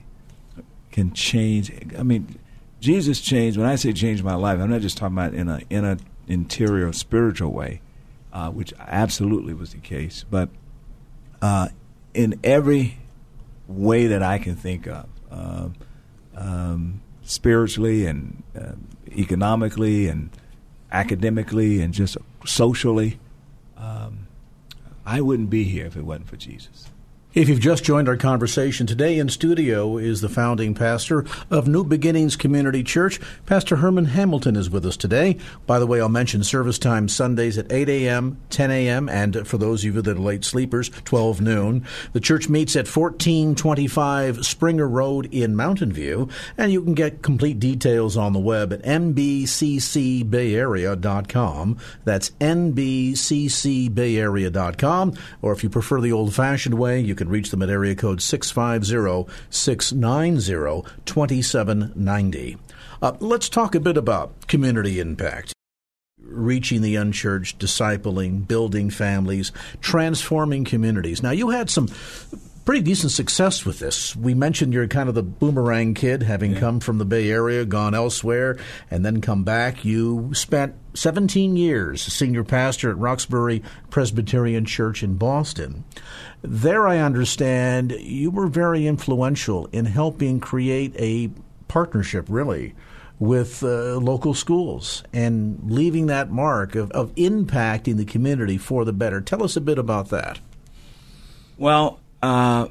can 0.92 1.14
change. 1.14 1.72
I 1.98 2.04
mean, 2.04 2.40
Jesus 2.80 3.22
changed. 3.22 3.58
When 3.58 3.68
I 3.68 3.76
say 3.76 3.94
change 3.94 4.24
my 4.24 4.36
life, 4.36 4.60
I'm 4.60 4.70
not 4.70 4.82
just 4.82 4.98
talking 4.98 5.18
about 5.18 5.34
in 5.34 5.50
an 5.50 5.64
in 5.70 5.86
a 5.86 5.98
interior 6.28 6.92
spiritual 6.94 7.52
way, 7.52 7.82
uh, 8.32 8.50
which 8.50 8.74
absolutely 8.80 9.54
was 9.54 9.72
the 9.72 9.80
case, 9.80 10.26
but 10.30 10.50
uh, 11.42 11.70
in 12.14 12.40
every 12.44 12.98
way 13.68 14.08
that 14.08 14.24
I 14.24 14.38
can 14.38 14.56
think 14.56 14.88
of, 14.88 15.06
uh, 15.32 15.70
um, 16.36 17.02
spiritually 17.24 18.06
and 18.06 18.44
uh, 18.60 18.74
economically 19.12 20.08
and 20.08 20.30
academically 20.92 21.82
and 21.82 21.94
just 21.94 22.18
socially. 22.46 23.20
Um, 23.78 24.28
I 25.06 25.22
wouldn't 25.22 25.50
be 25.50 25.64
here 25.64 25.86
if 25.86 25.96
it 25.96 26.04
wasn't 26.04 26.28
for 26.28 26.38
Jesus. 26.38 26.88
If 27.36 27.48
you've 27.50 27.60
just 27.60 27.84
joined 27.84 28.08
our 28.08 28.16
conversation 28.16 28.88
today 28.88 29.20
in 29.20 29.28
studio 29.28 29.98
is 29.98 30.22
the 30.22 30.30
founding 30.30 30.74
pastor 30.74 31.26
of 31.52 31.68
New 31.68 31.84
Beginnings 31.84 32.38
Community 32.38 32.82
Church. 32.82 33.20
Pastor 33.46 33.76
Hurmon 33.76 34.06
Hamilton 34.06 34.56
is 34.56 34.70
with 34.70 34.86
us 34.86 34.96
today. 34.96 35.38
By 35.66 35.80
the 35.80 35.86
way, 35.86 36.00
I'll 36.00 36.08
mention 36.08 36.46
service 36.46 36.80
time 36.80 37.10
Sundays 37.10 37.58
at 37.58 37.70
8 37.70 37.90
a.m., 37.90 38.40
10 38.52 38.72
a.m., 38.72 39.10
and 39.10 39.46
for 39.46 39.58
those 39.58 39.84
of 39.84 39.96
you 39.96 40.02
that 40.02 40.16
are 40.16 40.22
late 40.22 40.46
sleepers, 40.46 40.90
12 41.04 41.42
noon. 41.42 41.86
The 42.14 42.22
church 42.22 42.48
meets 42.48 42.78
at 42.78 42.88
1425 42.88 44.46
Springer 44.46 44.88
Road 44.88 45.28
in 45.34 45.58
Mountain 45.58 45.92
View, 45.92 46.30
and 46.58 46.72
you 46.72 46.82
can 46.82 46.94
get 46.94 47.22
complete 47.22 47.60
details 47.60 48.16
on 48.16 48.32
the 48.32 48.40
web 48.40 48.72
at 48.72 48.82
nbccbayarea.com. 48.84 51.78
That's 52.06 52.30
nbccbayarea.com. 52.30 55.14
Or 55.42 55.52
if 55.52 55.64
you 55.64 55.70
prefer 55.70 56.00
the 56.00 56.14
old 56.14 56.34
fashioned 56.34 56.76
way, 56.76 57.02
you 57.02 57.14
can 57.14 57.25
can 57.26 57.32
reach 57.32 57.50
them 57.50 57.64
at 57.64 57.70
area 57.70 57.96
code 57.96 58.22
650 58.22 59.32
690 59.50 60.90
2790. 61.06 62.58
Uh, 63.02 63.14
let's 63.20 63.50
talk 63.50 63.76
a 63.76 63.80
bit 63.80 63.98
about 63.98 64.48
community 64.48 65.00
impact. 65.00 65.54
Reaching 66.22 66.82
the 66.82 66.96
unchurched, 66.96 67.60
discipling, 67.60 68.48
building 68.48 68.90
families, 68.90 69.52
transforming 69.82 70.66
communities. 70.66 71.22
Now, 71.22 71.32
you 71.32 71.50
had 71.50 71.70
some 71.70 71.88
pretty 72.66 72.82
decent 72.82 73.12
success 73.12 73.64
with 73.64 73.78
this. 73.78 74.16
We 74.16 74.34
mentioned 74.34 74.74
you're 74.74 74.88
kind 74.88 75.08
of 75.08 75.16
the 75.16 75.24
boomerang 75.24 75.94
kid, 75.94 76.24
having 76.24 76.54
yeah. 76.54 76.60
come 76.60 76.80
from 76.80 76.98
the 76.98 77.06
Bay 77.06 77.30
Area, 77.30 77.64
gone 77.64 77.94
elsewhere, 77.94 78.58
and 78.90 79.06
then 79.06 79.22
come 79.22 79.44
back. 79.44 79.86
You 79.86 80.32
spent 80.34 80.76
17 80.96 81.56
years 81.56 82.02
senior 82.02 82.44
pastor 82.44 82.90
at 82.90 82.98
Roxbury 82.98 83.62
Presbyterian 83.92 84.66
Church 84.66 85.04
in 85.04 85.16
Boston. 85.16 85.84
There, 86.42 86.88
I 86.88 86.98
understand 86.98 87.92
you 87.92 88.32
were 88.32 88.48
very 88.48 88.88
influential 88.88 89.68
in 89.72 89.86
helping 89.86 90.40
create 90.40 90.96
a 90.98 91.30
partnership, 91.68 92.26
really, 92.30 92.74
with 93.20 93.64
uh, 93.64 93.96
local 93.98 94.34
schools 94.34 95.04
and 95.14 95.60
leaving 95.64 96.08
that 96.08 96.32
mark 96.32 96.76
of, 96.76 96.92
of 96.92 97.14
impacting 97.16 97.98
the 97.98 98.06
community 98.06 98.58
for 98.58 98.86
the 98.86 98.94
better. 98.94 99.22
Tell 99.22 99.44
us 99.44 99.56
a 99.56 99.62
bit 99.62 99.78
about 99.78 100.10
that. 100.10 100.40
Well, 101.58 102.00
uh, 102.26 102.68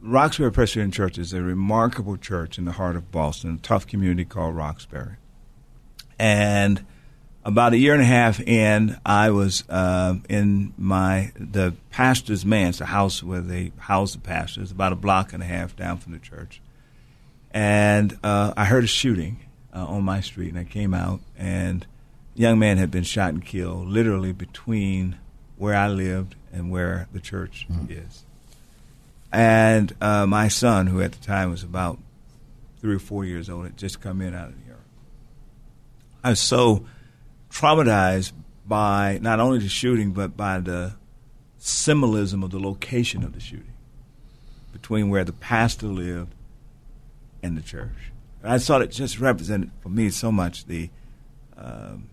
Roxbury 0.00 0.50
Presbyterian 0.50 0.90
Church 0.90 1.18
is 1.18 1.34
a 1.34 1.42
remarkable 1.42 2.16
church 2.16 2.56
in 2.56 2.64
the 2.64 2.72
heart 2.72 2.96
of 2.96 3.10
Boston, 3.10 3.56
a 3.56 3.58
tough 3.58 3.86
community 3.86 4.24
called 4.24 4.56
Roxbury. 4.56 5.16
And 6.18 6.86
about 7.44 7.74
a 7.74 7.76
year 7.76 7.92
and 7.92 8.02
a 8.02 8.06
half 8.06 8.40
in, 8.40 8.98
I 9.04 9.30
was 9.30 9.62
uh, 9.68 10.14
in 10.28 10.72
my 10.78 11.32
the 11.38 11.74
pastor's 11.90 12.46
manse, 12.46 12.78
the 12.78 12.86
house 12.86 13.22
where 13.22 13.42
they 13.42 13.72
house 13.76 14.14
the 14.14 14.20
pastors, 14.20 14.70
about 14.70 14.92
a 14.92 14.96
block 14.96 15.34
and 15.34 15.42
a 15.42 15.46
half 15.46 15.76
down 15.76 15.98
from 15.98 16.12
the 16.12 16.18
church. 16.18 16.62
And 17.50 18.18
uh, 18.22 18.54
I 18.56 18.64
heard 18.64 18.84
a 18.84 18.88
shooting 18.88 19.40
uh, 19.74 19.84
on 19.84 20.02
my 20.02 20.20
street, 20.22 20.48
and 20.48 20.58
I 20.58 20.64
came 20.64 20.94
out, 20.94 21.20
and 21.36 21.86
a 22.36 22.40
young 22.40 22.58
man 22.58 22.78
had 22.78 22.90
been 22.90 23.04
shot 23.04 23.34
and 23.34 23.44
killed, 23.44 23.86
literally 23.88 24.32
between 24.32 25.18
where 25.56 25.74
I 25.74 25.88
lived 25.88 26.36
and 26.52 26.70
where 26.70 27.08
the 27.12 27.20
church 27.20 27.66
mm. 27.70 27.90
is. 27.90 28.24
And 29.32 29.94
uh, 30.00 30.26
my 30.26 30.48
son, 30.48 30.86
who 30.86 31.00
at 31.00 31.12
the 31.12 31.24
time 31.24 31.50
was 31.50 31.62
about 31.62 31.98
three 32.80 32.94
or 32.94 33.00
four 33.00 33.24
years 33.24 33.50
old, 33.50 33.64
had 33.64 33.76
just 33.76 34.00
come 34.00 34.20
in 34.20 34.34
out 34.34 34.48
of 34.48 34.54
the 34.54 34.70
army. 34.70 34.84
I 36.24 36.30
was 36.30 36.40
so 36.40 36.86
traumatized 37.50 38.32
by 38.66 39.18
not 39.20 39.40
only 39.40 39.58
the 39.58 39.68
shooting, 39.68 40.12
but 40.12 40.36
by 40.36 40.60
the 40.60 40.94
symbolism 41.58 42.42
of 42.42 42.50
the 42.50 42.60
location 42.60 43.24
of 43.24 43.32
the 43.32 43.40
shooting 43.40 43.74
between 44.72 45.08
where 45.08 45.24
the 45.24 45.32
pastor 45.32 45.86
lived 45.86 46.34
and 47.42 47.56
the 47.56 47.62
church. 47.62 48.12
And 48.42 48.52
I 48.52 48.58
thought 48.58 48.82
it 48.82 48.90
just 48.90 49.18
represented 49.18 49.70
for 49.80 49.88
me 49.88 50.10
so 50.10 50.30
much 50.30 50.66
the, 50.66 50.90
um, 51.56 52.08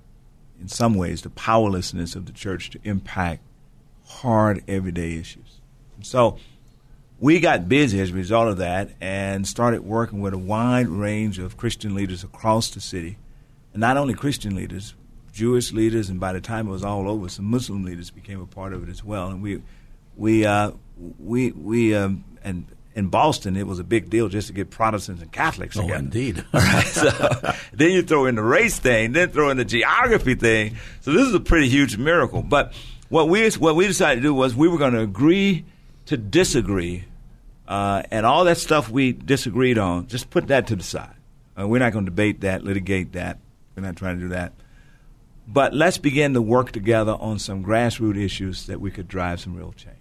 in 0.60 0.68
some 0.68 0.96
ways, 0.96 1.22
the 1.22 1.30
powerlessness 1.30 2.16
of 2.16 2.26
the 2.26 2.32
church 2.32 2.72
to 2.72 2.80
impact 2.84 3.44
hard 4.06 4.64
everyday 4.68 5.18
issues. 5.18 5.62
So 6.02 6.38
we 7.20 7.40
got 7.40 7.70
busy 7.70 8.00
as 8.00 8.12
a 8.12 8.14
result 8.14 8.50
of 8.50 8.58
that 8.58 8.92
and 9.00 9.48
started 9.48 9.84
working 9.84 10.22
with 10.22 10.34
a 10.34 10.38
wide 10.38 10.88
range 10.88 11.40
of 11.40 11.58
Christian 11.58 11.96
leaders 11.96 12.24
across 12.24 12.70
the 12.70 12.82
city. 12.82 13.18
And 13.74 13.82
not 13.82 13.98
only 13.98 14.14
Christian 14.14 14.56
leaders, 14.56 14.96
Jewish 15.32 15.72
leaders, 15.72 16.10
and 16.10 16.20
by 16.20 16.34
the 16.34 16.42
time 16.42 16.68
it 16.68 16.72
was 16.72 16.84
all 16.84 17.10
over, 17.10 17.28
some 17.30 17.46
Muslim 17.46 17.84
leaders 17.84 18.10
became 18.10 18.42
a 18.42 18.46
part 18.46 18.74
of 18.74 18.88
it 18.88 18.90
as 18.90 19.04
well. 19.04 19.30
And 19.30 19.42
we, 19.42 19.62
we, 20.16 20.46
uh, 20.46 20.72
we, 21.20 21.52
we, 21.52 21.94
um, 21.96 22.24
and 22.44 22.66
in 22.96 23.08
Boston, 23.08 23.58
it 23.58 23.68
was 23.68 23.80
a 23.80 23.84
big 23.84 24.10
deal 24.10 24.30
just 24.30 24.48
to 24.48 24.54
get 24.54 24.70
Protestants 24.70 25.22
and 25.22 25.32
Catholics 25.32 25.78
oh, 25.78 25.82
together. 25.82 25.98
Oh, 25.98 26.06
indeed. 26.06 26.46
All 26.54 26.62
right. 26.62 26.86
So 26.86 27.10
then 27.74 27.92
you 27.92 28.02
throw 28.02 28.26
in 28.26 28.36
the 28.36 28.44
race 28.44 28.80
thing, 28.80 29.12
then 29.12 29.30
throw 29.30 29.50
in 29.50 29.58
the 29.58 29.66
geography 29.66 30.36
thing. 30.36 30.78
So 31.02 31.12
this 31.12 31.28
is 31.28 31.34
a 31.34 31.42
pretty 31.42 31.68
huge 31.68 31.98
miracle. 31.98 32.42
But 32.42 32.74
what 33.10 33.30
we 33.30 33.50
what 33.52 33.76
we 33.76 33.88
decided 33.88 34.22
to 34.22 34.22
do 34.22 34.34
was 34.34 34.56
we 34.56 34.68
were 34.68 34.78
going 34.78 34.94
to 34.94 35.02
agree 35.02 35.66
to 36.06 36.18
disagree, 36.18 37.06
uh, 37.68 38.04
and 38.12 38.26
all 38.26 38.44
that 38.46 38.58
stuff 38.58 38.90
we 38.90 39.12
disagreed 39.12 39.78
on, 39.78 40.08
just 40.08 40.30
put 40.30 40.48
that 40.48 40.68
to 40.68 40.76
the 40.76 40.84
side. 40.84 41.16
Uh, 41.60 41.68
we're 41.68 41.80
not 41.80 41.94
going 41.94 42.06
to 42.06 42.12
debate 42.12 42.42
that, 42.42 42.64
litigate 42.64 43.14
that. 43.14 43.40
We're 43.76 43.84
not 43.84 43.96
trying 43.96 44.18
to 44.18 44.24
do 44.24 44.30
that. 44.30 44.54
But 45.48 45.74
let's 45.74 45.98
begin 45.98 46.34
to 46.34 46.42
work 46.42 46.72
together 46.72 47.14
on 47.14 47.40
some 47.40 47.64
grassroots 47.64 48.24
issues 48.24 48.66
that 48.68 48.82
we 48.82 48.92
could 48.92 49.08
drive 49.08 49.40
some 49.40 49.56
real 49.56 49.74
change. 49.74 49.96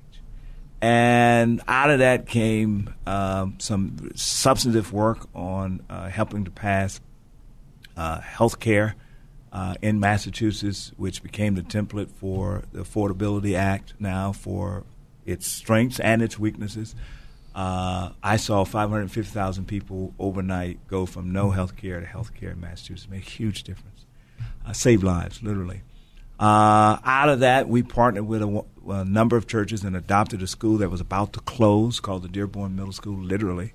And 0.81 1.63
out 1.69 1.91
of 1.91 2.01
that 2.01 2.27
came 2.27 2.95
um, 3.07 3.57
some 3.59 4.11
substantive 4.15 4.93
work 4.93 5.27
on 5.35 5.83
uh, 5.89 6.09
helping 6.09 6.45
to 6.45 6.51
pass 6.51 7.01
uh, 7.97 8.21
health 8.21 8.61
care 8.61 8.97
uh, 9.55 9.77
in 9.81 10.01
Massachusetts, 10.01 10.93
which 10.97 11.23
became 11.23 11.55
the 11.55 11.63
template 11.63 12.11
for 12.11 12.65
the 12.73 12.81
Affordability 12.81 13.57
Act 13.57 13.95
now 14.01 14.33
for 14.33 14.83
its 15.25 15.47
strengths 15.47 16.01
and 16.01 16.21
its 16.21 16.39
weaknesses. 16.39 16.97
Uh, 17.55 18.11
I 18.21 18.37
saw 18.37 18.65
550,000 18.65 19.67
people 19.67 20.13
overnight 20.19 20.87
go 20.89 21.07
from 21.07 21.33
no 21.33 21.51
health 21.51 21.77
care 21.77 22.01
to 22.01 22.07
health 22.07 22.35
care 22.35 22.51
in 22.51 22.61
Massachusetts. 22.61 23.05
It 23.05 23.11
made 23.13 23.23
a 23.23 23.31
huge 23.31 23.63
difference. 23.63 24.05
Uh, 24.67 24.73
save 24.73 25.05
lives, 25.05 25.41
literally. 25.41 25.83
Uh, 26.41 26.99
out 27.05 27.29
of 27.29 27.41
that, 27.41 27.69
we 27.69 27.85
partnered 27.85 28.27
with 28.27 28.43
a, 28.43 28.65
a, 28.89 29.05
number 29.05 29.37
of 29.37 29.47
churches 29.47 29.85
and 29.85 29.95
adopted 29.95 30.43
a 30.43 30.49
school 30.49 30.79
that 30.79 30.91
was 30.91 31.01
about 31.01 31.33
to 31.33 31.41
close 31.41 32.01
called 32.01 32.25
the 32.25 32.29
Dearborn 32.29 32.75
Middle 32.75 32.93
School, 32.93 33.23
literally. 33.23 33.73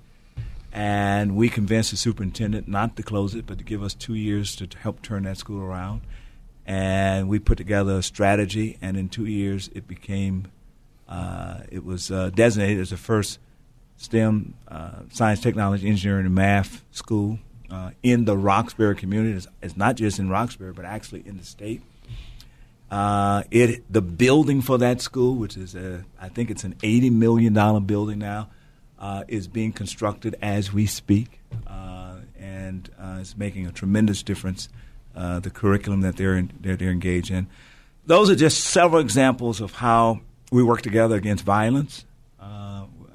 And 0.72 1.34
we 1.34 1.48
convinced 1.48 1.90
the 1.90 1.96
superintendent 1.96 2.68
not 2.68 2.96
to 2.96 3.02
close 3.02 3.34
it, 3.34 3.46
but 3.46 3.58
to 3.58 3.64
give 3.64 3.82
us 3.82 3.94
two 3.94 4.14
years 4.14 4.54
to, 4.56 4.68
help 4.78 5.02
turn 5.02 5.24
that 5.24 5.36
school 5.36 5.60
around. 5.60 6.02
And 6.64 7.28
we 7.28 7.38
put 7.40 7.58
together 7.58 7.98
a 7.98 8.02
strategy, 8.02 8.78
and 8.80 8.96
in 8.96 9.08
two 9.08 9.26
years, 9.26 9.68
it 9.74 9.88
became, 9.88 10.46
uh, 11.08 11.60
it 11.70 11.84
was 11.84 12.10
uh, 12.12 12.30
designated 12.30 12.80
as 12.80 12.90
the 12.90 12.96
first 12.96 13.40
STEM, 13.96 14.54
uh, 14.68 15.00
science, 15.10 15.40
technology, 15.40 15.88
engineering, 15.88 16.26
and 16.26 16.34
math 16.34 16.84
school 16.92 17.40
uh, 17.70 17.90
in 18.02 18.24
the 18.24 18.36
Roxbury 18.36 18.94
community. 18.94 19.36
It's, 19.36 19.48
it's, 19.62 19.76
not 19.76 19.96
just 19.96 20.18
in 20.18 20.28
Roxbury, 20.28 20.72
but 20.72 20.84
actually 20.84 21.22
in 21.26 21.36
the 21.36 21.44
state. 21.44 21.82
Uh, 22.90 23.44
it 23.50 23.84
the 23.92 24.02
building 24.02 24.62
for 24.62 24.78
that 24.78 25.00
school, 25.00 25.36
which 25.36 25.56
is 25.56 25.74
a, 25.76 26.04
I 26.20 26.28
think 26.28 26.50
it's 26.50 26.64
an 26.64 26.74
eighty 26.82 27.08
million 27.08 27.52
dollar 27.52 27.78
building 27.78 28.18
now, 28.18 28.48
uh, 29.00 29.24
is 29.28 29.48
being 29.48 29.72
constructed 29.72 30.36
as 30.42 30.72
we 30.72 30.86
speak, 30.86 31.40
uh, 31.66 32.16
and 32.38 32.90
uh, 32.98 33.18
it's 33.20 33.36
making 33.36 33.66
a 33.66 33.72
tremendous 33.72 34.22
difference. 34.22 34.68
Uh, 35.14 35.40
the 35.40 35.50
curriculum 35.50 36.02
that 36.02 36.16
they're, 36.16 36.36
in, 36.36 36.52
they're, 36.60 36.76
they're 36.76 36.90
engaged 36.90 37.30
in. 37.30 37.48
Those 38.06 38.30
are 38.30 38.36
just 38.36 38.62
several 38.62 39.00
examples 39.00 39.60
of 39.60 39.72
how 39.72 40.20
we 40.52 40.62
work 40.62 40.82
together 40.82 41.16
against 41.16 41.44
violence. 41.44 42.04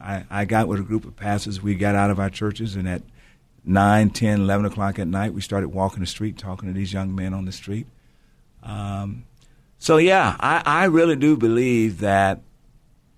I, 0.06 0.24
I, 0.30 0.46
got 0.46 0.68
with 0.68 0.80
a 0.80 0.84
group 0.84 1.06
of 1.06 1.16
pastors. 1.16 1.64
We 1.64 1.74
got 1.74 1.96
out 1.96 2.12
of 2.12 2.20
our 2.20 2.30
churches, 2.30 2.76
and 2.76 2.88
at 2.88 3.02
9, 3.66 4.12
10, 4.12 4.42
11 4.42 4.68
o'clock 4.68 5.00
at 5.00 5.08
night, 5.08 5.34
we 5.34 5.42
started 5.42 5.70
walking 5.70 6.02
the 6.02 6.06
street, 6.06 6.38
talking 6.38 6.68
to 6.68 6.74
these 6.74 6.94
young 6.94 7.16
men 7.16 7.34
on 7.34 7.46
the 7.46 7.52
street. 7.52 7.88
Um, 8.62 9.26
so, 9.80 9.98
yeah, 9.98 10.36
I, 10.40 10.62
I 10.64 10.86
really 10.86 11.16
do 11.16 11.36
believe 11.36 12.02
that 12.02 12.42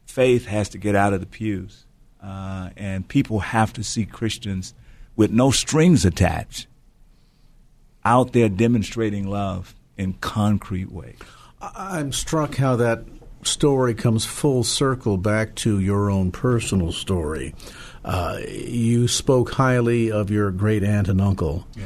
faith 0.06 0.46
has 0.46 0.70
to 0.70 0.78
get 0.78 0.96
out 0.96 1.12
of 1.12 1.20
the 1.20 1.26
pews 1.26 1.84
uh, 2.22 2.70
and 2.76 3.08
people 3.08 3.40
have 3.40 3.74
to 3.74 3.84
see 3.84 4.06
Christians 4.06 4.74
with 5.16 5.32
no 5.32 5.52
strings 5.52 6.06
attached 6.06 6.68
out 8.06 8.32
there 8.32 8.50
demonstrating 8.50 9.28
love 9.28 9.76
in 9.98 10.14
concrete 10.14 10.92
ways. 10.92 11.18
I'm 11.62 12.14
struck 12.14 12.56
how 12.56 12.78
that 12.78 13.04
story 13.44 13.94
comes 13.94 14.26
full 14.26 14.64
circle 14.64 15.18
back 15.18 15.56
to 15.56 15.80
your 15.80 16.10
own 16.10 16.32
personal 16.32 16.92
story. 16.92 17.54
Uh, 18.06 18.40
you 18.48 19.08
spoke 19.08 19.52
highly 19.52 20.12
of 20.12 20.32
your 20.32 20.52
great 20.52 20.84
aunt 20.84 21.10
and 21.10 21.20
uncle, 21.20 21.68
yeah. 21.76 21.86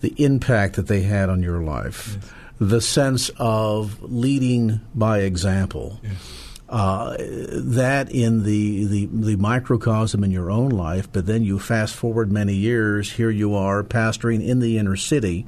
the 0.00 0.14
impact 0.22 0.76
that 0.76 0.88
they 0.88 1.02
had 1.02 1.28
on 1.28 1.42
your 1.42 1.60
life, 1.62 2.16
yes. 2.16 2.32
the 2.58 2.80
sense 2.80 3.30
of 3.36 4.02
leading 4.02 4.80
by 4.94 5.20
example. 5.20 6.00
Yes 6.02 6.49
uh, 6.70 7.16
that 7.18 8.10
in 8.12 8.44
the, 8.44 8.84
the, 8.84 9.08
the 9.12 9.36
microcosm 9.36 10.22
in 10.22 10.30
your 10.30 10.50
own 10.52 10.70
life, 10.70 11.12
but 11.12 11.26
then 11.26 11.42
you 11.42 11.58
fast 11.58 11.96
forward 11.96 12.30
many 12.30 12.54
years, 12.54 13.10
here 13.10 13.30
you 13.30 13.56
are 13.56 13.82
pastoring 13.82 14.46
in 14.46 14.60
the 14.60 14.78
inner 14.78 14.94
city, 14.94 15.46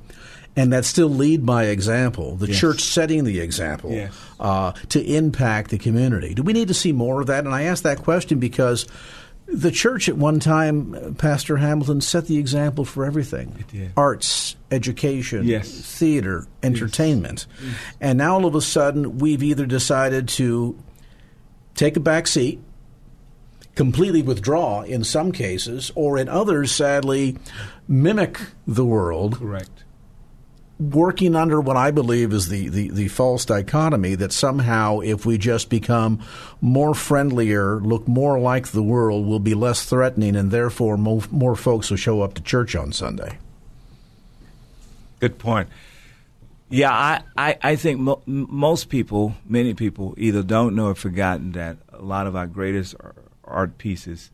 and 0.56 0.72
that 0.72 0.84
still 0.84 1.08
lead 1.08 1.46
by 1.46 1.66
example, 1.66 2.34
the 2.34 2.48
yes. 2.48 2.58
church 2.58 2.80
setting 2.80 3.22
the 3.22 3.38
example 3.38 3.92
yes. 3.92 4.12
uh, 4.40 4.72
to 4.88 5.00
impact 5.00 5.70
the 5.70 5.78
community. 5.78 6.34
Do 6.34 6.42
we 6.42 6.52
need 6.52 6.68
to 6.68 6.74
see 6.74 6.92
more 6.92 7.20
of 7.20 7.28
that? 7.28 7.44
And 7.44 7.54
I 7.54 7.62
ask 7.62 7.84
that 7.84 7.98
question 7.98 8.40
because 8.40 8.86
the 9.46 9.70
church 9.70 10.08
at 10.08 10.16
one 10.16 10.40
time, 10.40 11.14
Pastor 11.18 11.56
Hamilton, 11.56 12.00
set 12.00 12.26
the 12.26 12.38
example 12.38 12.84
for 12.84 13.04
everything 13.04 13.64
arts, 13.96 14.56
education, 14.72 15.44
yes. 15.44 15.70
theater, 15.70 16.46
entertainment. 16.64 17.46
And 18.00 18.18
now 18.18 18.34
all 18.34 18.46
of 18.46 18.56
a 18.56 18.60
sudden, 18.60 19.18
we've 19.18 19.44
either 19.44 19.66
decided 19.66 20.28
to 20.30 20.76
take 21.74 21.96
a 21.96 22.00
back 22.00 22.26
seat, 22.26 22.60
completely 23.74 24.22
withdraw 24.22 24.82
in 24.82 25.04
some 25.04 25.32
cases, 25.32 25.90
or 25.94 26.18
in 26.18 26.28
others, 26.28 26.72
sadly, 26.72 27.36
mimic 27.88 28.40
the 28.66 28.84
world. 28.84 29.38
Correct. 29.38 29.70
Working 30.78 31.36
under 31.36 31.60
what 31.60 31.76
I 31.76 31.92
believe 31.92 32.32
is 32.32 32.48
the, 32.48 32.68
the, 32.68 32.88
the 32.88 33.08
false 33.08 33.44
dichotomy 33.44 34.16
that 34.16 34.32
somehow, 34.32 34.98
if 35.00 35.24
we 35.24 35.38
just 35.38 35.70
become 35.70 36.20
more 36.60 36.92
friendlier, 36.92 37.80
look 37.80 38.08
more 38.08 38.40
like 38.40 38.68
the 38.68 38.82
world, 38.82 39.26
we'll 39.26 39.38
be 39.38 39.54
less 39.54 39.84
threatening, 39.84 40.34
and 40.34 40.50
therefore 40.50 40.96
more, 40.96 41.22
more 41.30 41.54
folks 41.54 41.90
will 41.90 41.96
show 41.96 42.22
up 42.22 42.34
to 42.34 42.42
church 42.42 42.74
on 42.74 42.92
Sunday. 42.92 43.38
Good 45.20 45.38
point. 45.38 45.68
Yeah, 46.72 46.90
I, 46.90 47.22
I, 47.36 47.58
I 47.62 47.76
think 47.76 48.00
mo- 48.00 48.22
most 48.26 48.88
people, 48.88 49.34
many 49.46 49.74
people, 49.74 50.14
either 50.16 50.42
don't 50.42 50.74
know 50.74 50.86
or 50.86 50.94
forgotten 50.94 51.52
that 51.52 51.76
a 51.92 52.00
lot 52.00 52.26
of 52.26 52.34
our 52.34 52.46
greatest 52.46 52.94
art 53.44 53.76
pieces 53.76 54.30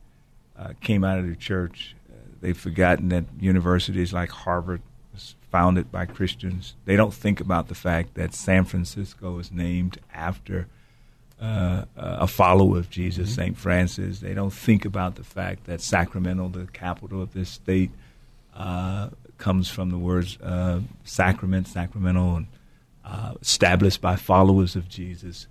uh, 0.57 0.73
came 0.81 1.03
out 1.03 1.19
of 1.19 1.29
the 1.29 1.35
church. 1.35 1.97
Uh, 2.09 2.15
they've 2.41 2.57
forgotten 2.57 3.09
that 3.09 3.25
universities 3.41 4.13
like 4.13 4.31
Harvard 4.31 4.83
was 5.13 5.35
founded 5.51 5.91
by 5.91 6.07
Christians. 6.07 6.75
They 6.85 6.95
don't 6.95 7.13
think 7.13 7.41
about 7.41 7.67
the 7.67 7.75
fact 7.75 8.15
that 8.15 8.35
San 8.35 8.65
Francisco 8.65 9.39
is 9.41 9.51
named 9.51 9.99
after 10.15 10.69
uh, 11.41 11.85
a 11.97 12.27
follower 12.29 12.79
of 12.79 12.89
Jesus, 12.89 13.31
mm-hmm. 13.31 13.41
St. 13.41 13.57
Francis. 13.57 14.21
They 14.21 14.35
don't 14.35 14.53
think 14.53 14.85
about 14.85 15.17
the 15.17 15.25
fact 15.25 15.65
that 15.65 15.81
Sacramento, 15.81 16.49
the 16.49 16.67
capital 16.67 17.21
of 17.21 17.33
this 17.33 17.49
state, 17.49 17.91
uh, 18.55 19.11
comes 19.39 19.71
from 19.71 19.91
the 19.91 19.99
words 19.99 20.39
uh, 20.43 20.81
sacrament, 21.05 21.69
sacramental, 21.69 22.37
and 22.37 22.47
uh, 23.05 23.35
established 23.41 24.01
by 24.01 24.17
followers 24.17 24.77
of 24.77 24.89
Jesus. 24.89 25.47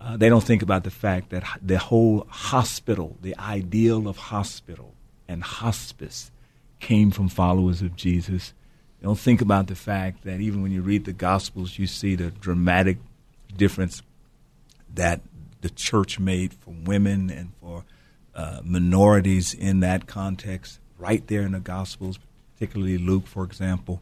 Uh, 0.00 0.16
they 0.16 0.28
don't 0.28 0.44
think 0.44 0.62
about 0.62 0.84
the 0.84 0.90
fact 0.90 1.30
that 1.30 1.44
the 1.62 1.78
whole 1.78 2.26
hospital, 2.28 3.16
the 3.20 3.36
ideal 3.38 4.08
of 4.08 4.16
hospital 4.16 4.94
and 5.28 5.42
hospice, 5.42 6.30
came 6.80 7.10
from 7.10 7.28
followers 7.28 7.82
of 7.82 7.96
Jesus. 7.96 8.52
They 9.00 9.06
don't 9.06 9.18
think 9.18 9.40
about 9.40 9.66
the 9.66 9.74
fact 9.74 10.24
that 10.24 10.40
even 10.40 10.62
when 10.62 10.72
you 10.72 10.82
read 10.82 11.04
the 11.04 11.12
Gospels, 11.12 11.78
you 11.78 11.86
see 11.86 12.14
the 12.14 12.30
dramatic 12.30 12.98
difference 13.56 14.02
that 14.94 15.20
the 15.62 15.70
church 15.70 16.18
made 16.18 16.52
for 16.52 16.74
women 16.84 17.30
and 17.30 17.52
for 17.60 17.84
uh, 18.34 18.60
minorities 18.62 19.54
in 19.54 19.80
that 19.80 20.06
context, 20.06 20.78
right 20.98 21.26
there 21.26 21.42
in 21.42 21.52
the 21.52 21.60
Gospels, 21.60 22.18
particularly 22.54 22.98
Luke, 22.98 23.26
for 23.26 23.44
example, 23.44 24.00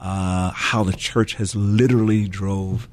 uh, 0.00 0.50
how 0.50 0.82
the 0.82 0.92
church 0.92 1.34
has 1.34 1.54
literally 1.54 2.28
drove 2.28 2.88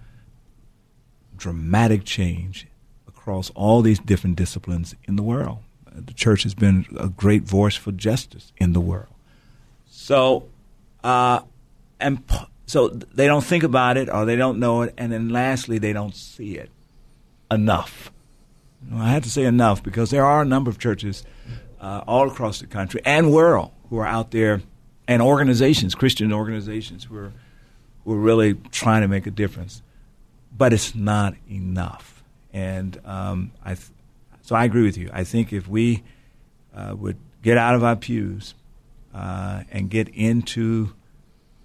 dramatic 1.37 2.03
change 2.03 2.67
across 3.07 3.49
all 3.51 3.81
these 3.81 3.99
different 3.99 4.35
disciplines 4.35 4.95
in 5.05 5.15
the 5.15 5.23
world. 5.23 5.59
The 5.93 6.13
church 6.13 6.43
has 6.43 6.53
been 6.53 6.85
a 6.97 7.09
great 7.09 7.43
voice 7.43 7.75
for 7.75 7.91
justice 7.91 8.51
in 8.57 8.73
the 8.73 8.79
world. 8.79 9.13
So, 9.89 10.47
uh, 11.03 11.41
and 11.99 12.23
so 12.65 12.89
they 12.89 13.25
don't 13.25 13.43
think 13.43 13.63
about 13.63 13.97
it 13.97 14.09
or 14.09 14.25
they 14.25 14.35
don't 14.35 14.59
know 14.59 14.83
it, 14.83 14.93
and 14.97 15.11
then 15.11 15.29
lastly, 15.29 15.77
they 15.79 15.93
don't 15.93 16.15
see 16.15 16.55
it 16.55 16.69
enough. 17.49 18.11
I 18.93 19.09
have 19.11 19.23
to 19.23 19.29
say 19.29 19.43
enough 19.43 19.81
because 19.81 20.11
there 20.11 20.25
are 20.25 20.41
a 20.41 20.45
number 20.45 20.69
of 20.69 20.77
churches 20.77 21.23
uh, 21.79 22.03
all 22.07 22.27
across 22.27 22.59
the 22.59 22.67
country 22.67 23.01
and 23.05 23.31
world 23.31 23.71
who 23.89 23.97
are 23.97 24.05
out 24.05 24.31
there 24.31 24.61
and 25.07 25.21
organizations, 25.21 25.95
Christian 25.95 26.33
organizations, 26.33 27.05
who 27.05 27.17
are 27.17 27.33
really 28.05 28.55
trying 28.71 29.01
to 29.01 29.07
make 29.07 29.25
a 29.27 29.31
difference. 29.31 29.81
But 30.55 30.73
it's 30.73 30.95
not 30.95 31.35
enough. 31.49 32.23
And 32.51 32.99
um, 33.05 33.51
I 33.63 33.75
th- 33.75 33.89
so 34.41 34.55
I 34.55 34.63
agree 34.63 34.83
with 34.83 34.97
you. 34.97 35.09
I 35.13 35.23
think 35.23 35.51
if 35.51 35.67
we 35.67 36.03
uh, 36.73 36.95
would 36.97 37.17
get 37.41 37.57
out 37.57 37.75
of 37.75 37.83
our 37.83 37.95
pews 37.95 38.55
uh, 39.13 39.63
and 39.71 39.89
get 39.89 40.07
into 40.09 40.93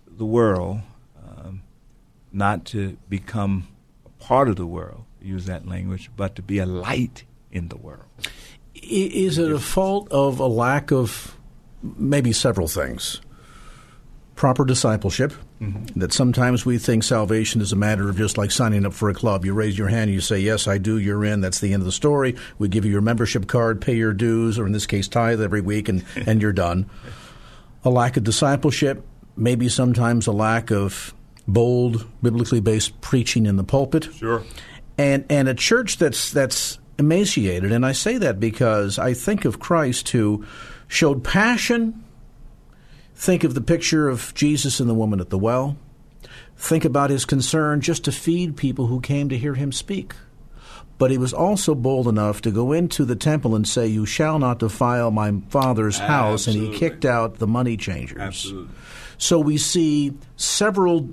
the 0.07 0.25
world, 0.25 0.81
um, 1.25 1.63
not 2.33 2.65
to 2.67 2.99
become 3.09 3.69
a 4.05 4.09
part 4.23 4.49
of 4.49 4.57
the 4.57 4.67
world, 4.67 5.05
use 5.21 5.47
that 5.47 5.67
language, 5.67 6.11
but 6.17 6.35
to 6.37 6.43
be 6.43 6.59
a 6.59 6.67
light 6.67 7.25
in 7.51 7.69
the 7.69 7.77
world. 7.77 8.07
Is 8.75 9.39
it 9.39 9.53
a 9.53 9.59
fault 9.59 10.11
of 10.11 10.41
a 10.41 10.47
lack 10.47 10.91
of 10.91 11.37
maybe 11.83 12.33
several 12.33 12.69
things? 12.69 13.21
Proper 14.43 14.65
discipleship. 14.65 15.33
Mm-hmm. 15.61 16.01
That 16.01 16.13
sometimes 16.13 16.67
we 16.67 16.77
think 16.77 17.05
salvation 17.05 17.61
is 17.61 17.71
a 17.71 17.77
matter 17.77 18.09
of 18.09 18.17
just 18.17 18.37
like 18.37 18.51
signing 18.51 18.85
up 18.85 18.93
for 18.93 19.09
a 19.09 19.15
club. 19.15 19.45
You 19.45 19.55
raise 19.55 19.79
your 19.79 19.87
hand 19.87 20.09
and 20.09 20.15
you 20.15 20.21
say, 20.21 20.41
Yes, 20.41 20.67
I 20.67 20.79
do, 20.79 20.99
you're 20.99 21.25
in. 21.25 21.43
That's 21.43 21.61
the 21.61 21.73
end 21.73 21.83
of 21.83 21.85
the 21.85 21.93
story. 21.93 22.35
We 22.59 22.67
give 22.67 22.85
you 22.85 22.91
your 22.91 23.03
membership 23.03 23.47
card, 23.47 23.81
pay 23.81 23.95
your 23.95 24.13
dues, 24.13 24.59
or 24.59 24.67
in 24.67 24.73
this 24.73 24.85
case, 24.85 25.07
tithe 25.07 25.41
every 25.41 25.61
week, 25.61 25.89
and, 25.89 26.05
and 26.27 26.43
you're 26.43 26.53
done. 26.53 26.91
A 27.85 27.91
lack 27.91 28.17
of 28.17 28.25
discipleship, 28.25 29.07
maybe 29.37 29.69
sometimes 29.69 30.27
a 30.27 30.33
lack 30.33 30.73
of 30.73 31.15
bold, 31.47 32.05
biblically 32.21 32.59
based 32.59 33.01
preaching 33.01 33.47
in 33.47 33.55
the 33.55 33.63
pulpit. 33.63 34.09
Sure. 34.13 34.43
And, 34.99 35.25
and 35.31 35.47
a 35.47 35.55
church 35.55 35.99
that's, 35.99 36.33
that's 36.33 36.81
emaciated. 36.99 37.71
And 37.71 37.87
I 37.87 37.93
say 37.93 38.19
that 38.19 38.41
because 38.41 38.99
I 38.99 39.15
think 39.15 39.45
of 39.45 39.61
Christ 39.61 40.09
who 40.09 40.45
showed 40.89 41.23
passion 41.23 42.02
Think 43.23 43.45
of 43.45 43.55
the 43.55 43.61
picture 43.61 44.09
of 44.09 44.35
Jesus 44.35 44.81
and 44.81 44.91
the 44.91 44.95
woman 44.95 45.21
at 45.21 45.31
the 45.31 45.39
well. 45.39 45.77
Think 46.57 46.85
about 46.85 47.11
his 47.11 47.25
concern 47.25 47.81
just 47.81 48.03
to 48.07 48.11
feed 48.11 48.57
people 48.57 48.89
who 48.89 49.01
came 49.01 49.29
to 49.29 49.39
hear 49.39 49.55
him 49.55 49.71
speak. 49.71 50.15
But 50.99 51.13
he 51.13 51.19
was 51.19 51.33
also 51.33 51.77
bold 51.77 52.09
enough 52.09 52.43
to 52.43 52.51
go 52.51 52.73
into 52.73 53.05
the 53.05 53.15
temple 53.15 53.55
and 53.55 53.67
say, 53.67 53.87
You 53.87 54.07
shall 54.07 54.41
not 54.41 54.59
defile 54.59 55.13
my 55.13 55.35
father's 55.51 55.99
house. 55.99 56.49
Absolutely. 56.49 56.67
And 56.67 56.75
he 56.75 56.81
kicked 56.81 57.05
out 57.05 57.39
the 57.39 57.47
money 57.47 57.77
changers. 57.77 58.19
Absolutely. 58.19 58.75
So 59.19 59.39
we 59.39 59.57
see 59.57 60.15
several 60.35 61.09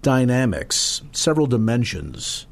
dynamics, 0.00 1.02
several 1.12 1.46
dimensions 1.46 2.46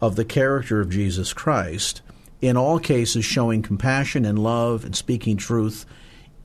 of 0.00 0.16
the 0.16 0.24
character 0.24 0.80
of 0.80 0.90
Jesus 0.90 1.32
Christ, 1.32 2.02
in 2.40 2.56
all 2.56 2.80
cases 2.80 3.24
showing 3.24 3.62
compassion 3.62 4.24
and 4.24 4.40
love 4.40 4.84
and 4.84 4.96
speaking 4.96 5.36
truth 5.36 5.86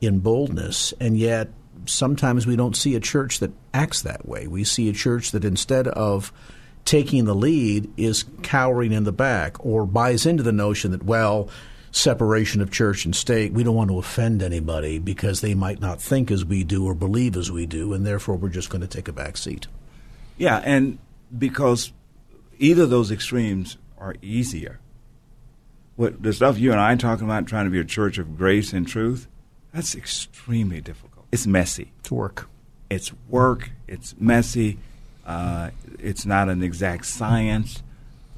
in 0.00 0.20
boldness, 0.20 0.94
and 1.00 1.18
yet 1.18 1.50
sometimes 1.86 2.46
we 2.46 2.56
don't 2.56 2.76
see 2.76 2.94
a 2.94 3.00
church 3.00 3.38
that 3.40 3.52
acts 3.72 4.02
that 4.02 4.26
way. 4.26 4.46
We 4.46 4.64
see 4.64 4.88
a 4.88 4.92
church 4.92 5.32
that 5.32 5.44
instead 5.44 5.88
of 5.88 6.32
taking 6.84 7.24
the 7.24 7.34
lead 7.34 7.90
is 7.96 8.24
cowering 8.42 8.92
in 8.92 9.04
the 9.04 9.12
back 9.12 9.64
or 9.64 9.86
buys 9.86 10.26
into 10.26 10.42
the 10.42 10.52
notion 10.52 10.90
that, 10.92 11.02
well, 11.02 11.48
separation 11.92 12.60
of 12.60 12.70
church 12.70 13.04
and 13.04 13.14
state, 13.14 13.52
we 13.52 13.62
don't 13.62 13.74
want 13.74 13.90
to 13.90 13.98
offend 13.98 14.42
anybody 14.42 14.98
because 14.98 15.40
they 15.40 15.54
might 15.54 15.80
not 15.80 16.00
think 16.00 16.30
as 16.30 16.44
we 16.44 16.64
do 16.64 16.86
or 16.86 16.94
believe 16.94 17.36
as 17.36 17.50
we 17.50 17.66
do, 17.66 17.92
and 17.92 18.06
therefore 18.06 18.36
we're 18.36 18.48
just 18.48 18.70
going 18.70 18.80
to 18.80 18.86
take 18.86 19.08
a 19.08 19.12
back 19.12 19.36
seat. 19.36 19.66
Yeah, 20.36 20.62
and 20.64 20.98
because 21.36 21.92
either 22.58 22.84
of 22.84 22.90
those 22.90 23.10
extremes 23.10 23.76
are 23.98 24.14
easier. 24.22 24.80
What 25.96 26.22
the 26.22 26.32
stuff 26.32 26.58
you 26.58 26.72
and 26.72 26.80
I 26.80 26.94
are 26.94 26.96
talking 26.96 27.26
about, 27.26 27.46
trying 27.46 27.66
to 27.66 27.70
be 27.70 27.80
a 27.80 27.84
church 27.84 28.16
of 28.16 28.38
grace 28.38 28.72
and 28.72 28.88
truth, 28.88 29.26
that's 29.74 29.94
extremely 29.94 30.80
difficult 30.80 31.09
it's 31.32 31.46
messy. 31.46 31.92
It's 32.00 32.10
work. 32.10 32.48
It's 32.88 33.12
work. 33.28 33.70
It's 33.86 34.14
messy. 34.18 34.78
Uh, 35.24 35.70
it's 35.98 36.26
not 36.26 36.48
an 36.48 36.62
exact 36.62 37.06
science, 37.06 37.82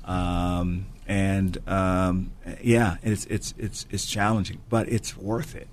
um, 0.05 0.87
and 1.07 1.57
um, 1.69 2.33
yeah, 2.61 2.97
it's 3.03 3.25
it's 3.27 3.55
it's 3.57 3.87
it's 3.91 4.05
challenging, 4.05 4.61
but 4.69 4.89
it's 4.89 5.17
worth 5.17 5.55
it 5.55 5.69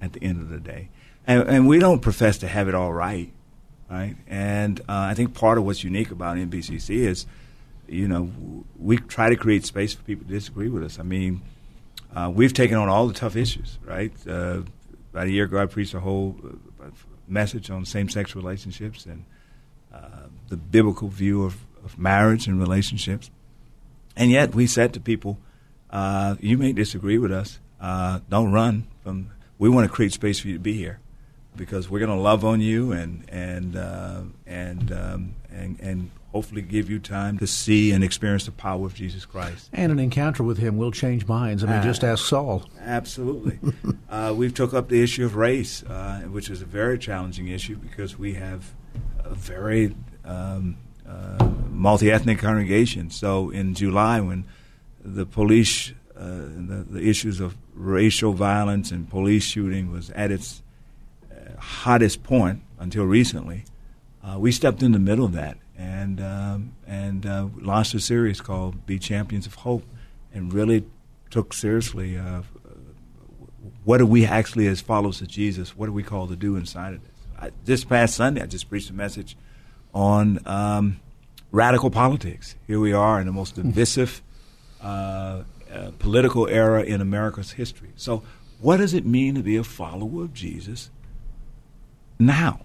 at 0.00 0.14
the 0.14 0.22
end 0.22 0.40
of 0.40 0.48
the 0.48 0.58
day. 0.58 0.88
And, 1.26 1.48
and 1.48 1.68
we 1.68 1.78
don't 1.78 2.00
profess 2.00 2.38
to 2.38 2.48
have 2.48 2.68
it 2.68 2.74
all 2.74 2.92
right, 2.92 3.32
right? 3.90 4.16
And 4.26 4.80
uh, 4.80 4.84
I 4.88 5.14
think 5.14 5.34
part 5.34 5.58
of 5.58 5.64
what's 5.64 5.84
unique 5.84 6.10
about 6.10 6.36
NBCC 6.36 6.90
is, 6.90 7.26
you 7.86 8.08
know, 8.08 8.30
we 8.78 8.98
try 8.98 9.30
to 9.30 9.36
create 9.36 9.64
space 9.64 9.94
for 9.94 10.02
people 10.02 10.26
to 10.26 10.32
disagree 10.32 10.68
with 10.68 10.82
us. 10.82 10.98
I 10.98 11.02
mean, 11.02 11.40
uh, 12.14 12.30
we've 12.34 12.52
taken 12.52 12.76
on 12.76 12.88
all 12.88 13.06
the 13.06 13.14
tough 13.14 13.36
issues, 13.36 13.78
right? 13.84 14.12
Uh, 14.28 14.62
about 15.14 15.28
a 15.28 15.30
year 15.30 15.44
ago, 15.44 15.62
I 15.62 15.66
preached 15.66 15.94
a 15.94 16.00
whole 16.00 16.36
uh, 16.82 16.86
message 17.28 17.70
on 17.70 17.84
same-sex 17.84 18.34
relationships 18.34 19.06
and 19.06 19.24
uh, 19.94 20.26
the 20.48 20.56
biblical 20.56 21.08
view 21.08 21.44
of, 21.44 21.54
of 21.84 21.96
marriage 21.96 22.48
and 22.48 22.58
relationships. 22.58 23.30
And 24.16 24.30
yet, 24.30 24.54
we 24.54 24.66
said 24.66 24.92
to 24.94 25.00
people, 25.00 25.38
Uh, 25.90 26.34
you 26.40 26.58
may 26.58 26.72
disagree 26.72 27.18
with 27.18 27.30
us. 27.30 27.60
Uh, 27.80 28.18
don't 28.28 28.50
run 28.50 28.82
from. 29.04 29.30
We 29.58 29.68
want 29.68 29.88
to 29.88 29.94
create 29.94 30.12
space 30.12 30.40
for 30.40 30.48
you 30.48 30.54
to 30.54 30.64
be 30.72 30.72
here 30.72 30.98
because 31.54 31.88
we're 31.88 32.00
going 32.00 32.16
to 32.18 32.22
love 32.30 32.44
on 32.44 32.60
you 32.60 32.90
and 32.90 33.22
and 33.30 33.76
uh, 33.76 34.22
and, 34.44 34.90
um, 34.90 35.36
and 35.52 35.78
and 35.80 36.10
hopefully 36.34 36.62
give 36.62 36.90
you 36.90 36.98
time 36.98 37.38
to 37.38 37.46
see 37.46 37.92
and 37.92 38.02
experience 38.02 38.44
the 38.44 38.50
power 38.50 38.84
of 38.86 38.92
Jesus 38.92 39.24
Christ. 39.24 39.70
And 39.72 39.92
an 39.92 40.00
encounter 40.00 40.42
with 40.42 40.58
him 40.58 40.76
will 40.76 40.90
change 40.90 41.28
minds. 41.28 41.62
I 41.62 41.68
mean, 41.68 41.80
just 41.84 42.02
Ah. 42.02 42.08
ask 42.08 42.24
Saul. 42.26 42.68
Absolutely. 42.80 43.60
uh, 44.10 44.34
we've 44.36 44.52
took 44.52 44.74
up 44.74 44.88
the 44.88 45.00
issue 45.00 45.24
of 45.24 45.36
race, 45.36 45.84
uh, 45.84 46.22
which 46.28 46.50
is 46.50 46.60
a 46.60 46.64
very 46.64 46.98
challenging 46.98 47.46
issue 47.46 47.76
because 47.76 48.18
we 48.18 48.34
have 48.34 48.72
a 49.20 49.32
very 49.32 49.94
um, 50.24 50.76
uh, 51.08 51.48
multi-ethnic 51.70 52.40
congregation. 52.40 53.10
So 53.10 53.50
in 53.50 53.74
July, 53.74 54.20
when 54.20 54.44
the 55.04 55.26
police, 55.26 55.92
uh, 56.18 56.24
the, 56.24 56.84
the 56.90 57.08
issues 57.08 57.38
of 57.38 57.56
racial 57.74 58.32
violence 58.32 58.90
and 58.90 59.08
police 59.08 59.44
shooting 59.44 59.92
was 59.92 60.10
at 60.10 60.32
its 60.32 60.62
uh, 61.30 61.60
hottest 61.60 62.24
point 62.24 62.62
until 62.80 63.04
recently, 63.04 63.66
uh, 64.24 64.36
we 64.36 64.50
stepped 64.50 64.82
in 64.82 64.90
the 64.90 64.98
middle 64.98 65.24
of 65.24 65.32
that 65.34 65.58
and 65.76 66.20
um, 66.20 66.74
and 66.86 67.26
uh, 67.26 67.48
launched 67.60 67.94
a 67.94 68.00
series 68.00 68.40
called 68.40 68.86
"Be 68.86 68.98
Champions 68.98 69.46
of 69.46 69.54
Hope," 69.56 69.84
and 70.32 70.52
really 70.52 70.84
took 71.30 71.52
seriously 71.52 72.16
uh, 72.16 72.42
what 73.84 73.98
do 73.98 74.06
we 74.06 74.24
actually, 74.24 74.66
as 74.66 74.80
followers 74.80 75.20
of 75.20 75.28
Jesus, 75.28 75.76
what 75.76 75.88
are 75.88 75.92
we 75.92 76.02
called 76.02 76.30
to 76.30 76.36
do 76.36 76.56
inside 76.56 76.94
of 76.94 77.02
this? 77.02 77.10
I, 77.38 77.50
this 77.64 77.84
past 77.84 78.14
Sunday, 78.14 78.42
I 78.42 78.46
just 78.46 78.68
preached 78.68 78.90
a 78.90 78.94
message 78.94 79.36
on 79.92 80.40
um, 80.46 81.00
radical 81.50 81.90
politics. 81.90 82.56
Here 82.66 82.80
we 82.80 82.92
are 82.92 83.20
in 83.20 83.26
the 83.26 83.32
most 83.32 83.56
divisive 83.56 84.22
uh, 84.80 85.42
uh, 85.72 85.90
political 85.98 86.48
era 86.48 86.82
in 86.82 87.00
America's 87.00 87.52
history. 87.52 87.90
So, 87.96 88.22
what 88.60 88.78
does 88.78 88.94
it 88.94 89.04
mean 89.04 89.34
to 89.34 89.42
be 89.42 89.56
a 89.56 89.64
follower 89.64 90.24
of 90.24 90.32
Jesus 90.32 90.90
now? 92.18 92.60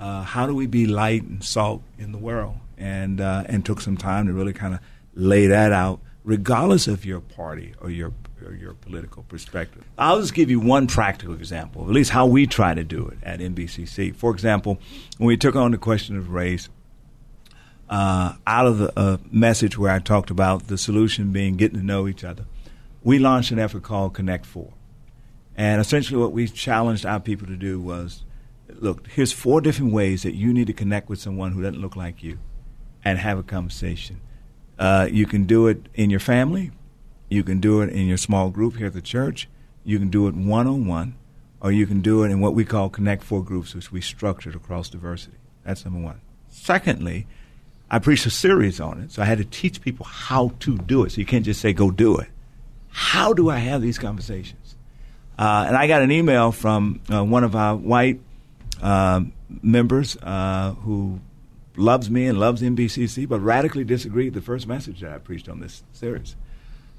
Uh, 0.00 0.22
how 0.22 0.46
do 0.46 0.54
we 0.54 0.66
be 0.66 0.86
light 0.86 1.22
and 1.22 1.44
salt 1.44 1.82
in 1.98 2.10
the 2.10 2.18
world? 2.18 2.56
And 2.78 3.20
uh, 3.20 3.44
and 3.46 3.64
took 3.64 3.82
some 3.82 3.98
time 3.98 4.26
to 4.26 4.32
really 4.32 4.54
kind 4.54 4.72
of 4.72 4.80
lay 5.14 5.46
that 5.46 5.70
out, 5.70 6.00
regardless 6.24 6.88
of 6.88 7.04
your 7.04 7.20
party 7.20 7.74
or 7.80 7.90
your 7.90 8.12
or 8.44 8.54
your 8.54 8.72
political 8.72 9.22
perspective. 9.24 9.84
I'll 9.98 10.20
just 10.20 10.32
give 10.34 10.50
you 10.50 10.60
one 10.60 10.86
practical 10.86 11.34
example, 11.34 11.82
at 11.82 11.90
least 11.90 12.10
how 12.10 12.26
we 12.26 12.46
try 12.46 12.72
to 12.72 12.84
do 12.84 13.08
it 13.08 13.18
at 13.22 13.40
NBCC. 13.40 14.14
For 14.16 14.30
example, 14.32 14.78
when 15.18 15.28
we 15.28 15.36
took 15.36 15.56
on 15.56 15.72
the 15.72 15.78
question 15.78 16.16
of 16.16 16.30
race, 16.30 16.70
uh, 17.90 18.34
out 18.46 18.66
of 18.66 18.78
the 18.78 18.98
uh, 18.98 19.18
message 19.30 19.76
where 19.76 19.92
I 19.92 19.98
talked 19.98 20.30
about 20.30 20.68
the 20.68 20.78
solution 20.78 21.32
being 21.32 21.56
getting 21.56 21.78
to 21.78 21.84
know 21.84 22.08
each 22.08 22.24
other, 22.24 22.44
we 23.02 23.18
launched 23.18 23.50
an 23.50 23.58
effort 23.58 23.82
called 23.82 24.14
Connect 24.14 24.46
Four. 24.46 24.72
And 25.56 25.80
essentially, 25.80 26.18
what 26.18 26.32
we 26.32 26.48
challenged 26.48 27.04
our 27.04 27.20
people 27.20 27.46
to 27.46 27.56
do 27.56 27.80
was 27.80 28.22
look, 28.78 29.06
here's 29.08 29.32
four 29.32 29.60
different 29.60 29.92
ways 29.92 30.22
that 30.22 30.34
you 30.34 30.52
need 30.52 30.66
to 30.66 30.72
connect 30.72 31.08
with 31.08 31.20
someone 31.20 31.52
who 31.52 31.62
doesn't 31.62 31.80
look 31.80 31.96
like 31.96 32.22
you 32.22 32.38
and 33.04 33.18
have 33.18 33.38
a 33.38 33.42
conversation. 33.42 34.20
Uh, 34.78 35.08
you 35.10 35.26
can 35.26 35.44
do 35.44 35.66
it 35.66 35.88
in 35.94 36.10
your 36.10 36.20
family, 36.20 36.70
you 37.28 37.42
can 37.42 37.60
do 37.60 37.80
it 37.82 37.90
in 37.90 38.06
your 38.06 38.16
small 38.16 38.50
group 38.50 38.76
here 38.76 38.86
at 38.86 38.94
the 38.94 39.02
church, 39.02 39.48
you 39.84 39.98
can 39.98 40.08
do 40.08 40.26
it 40.26 40.34
one 40.34 40.66
on 40.66 40.86
one, 40.86 41.14
or 41.60 41.70
you 41.70 41.86
can 41.86 42.00
do 42.00 42.22
it 42.24 42.30
in 42.30 42.40
what 42.40 42.54
we 42.54 42.64
call 42.64 42.88
Connect 42.88 43.22
Four 43.22 43.44
groups, 43.44 43.74
which 43.74 43.92
we 43.92 44.00
structured 44.00 44.54
across 44.54 44.88
diversity. 44.88 45.36
That's 45.64 45.84
number 45.84 46.00
one. 46.00 46.20
Secondly, 46.48 47.26
I 47.90 47.98
preached 47.98 48.26
a 48.26 48.30
series 48.30 48.80
on 48.80 49.00
it, 49.02 49.12
so 49.12 49.20
I 49.22 49.26
had 49.26 49.38
to 49.38 49.44
teach 49.44 49.80
people 49.80 50.06
how 50.06 50.52
to 50.60 50.78
do 50.78 51.04
it. 51.04 51.12
So 51.12 51.18
you 51.18 51.26
can't 51.26 51.44
just 51.44 51.60
say, 51.60 51.72
go 51.72 51.90
do 51.90 52.16
it. 52.16 52.28
How 52.88 53.32
do 53.32 53.50
I 53.50 53.58
have 53.58 53.82
these 53.82 53.98
conversations? 53.98 54.76
Uh, 55.38 55.64
and 55.66 55.76
I 55.76 55.86
got 55.86 56.02
an 56.02 56.10
email 56.10 56.52
from 56.52 57.00
uh, 57.12 57.24
one 57.24 57.44
of 57.44 57.56
our 57.56 57.76
white 57.76 58.20
um 58.82 59.32
members 59.62 60.16
uh, 60.22 60.74
who 60.82 61.20
loves 61.76 62.10
me 62.10 62.26
and 62.26 62.38
loves 62.38 62.62
NBCC, 62.62 63.28
but 63.28 63.40
radically 63.40 63.84
disagreed 63.84 64.34
with 64.34 64.42
the 64.42 64.46
first 64.46 64.66
message 64.66 65.00
that 65.00 65.12
I 65.12 65.18
preached 65.18 65.48
on 65.48 65.60
this 65.60 65.82
series. 65.92 66.36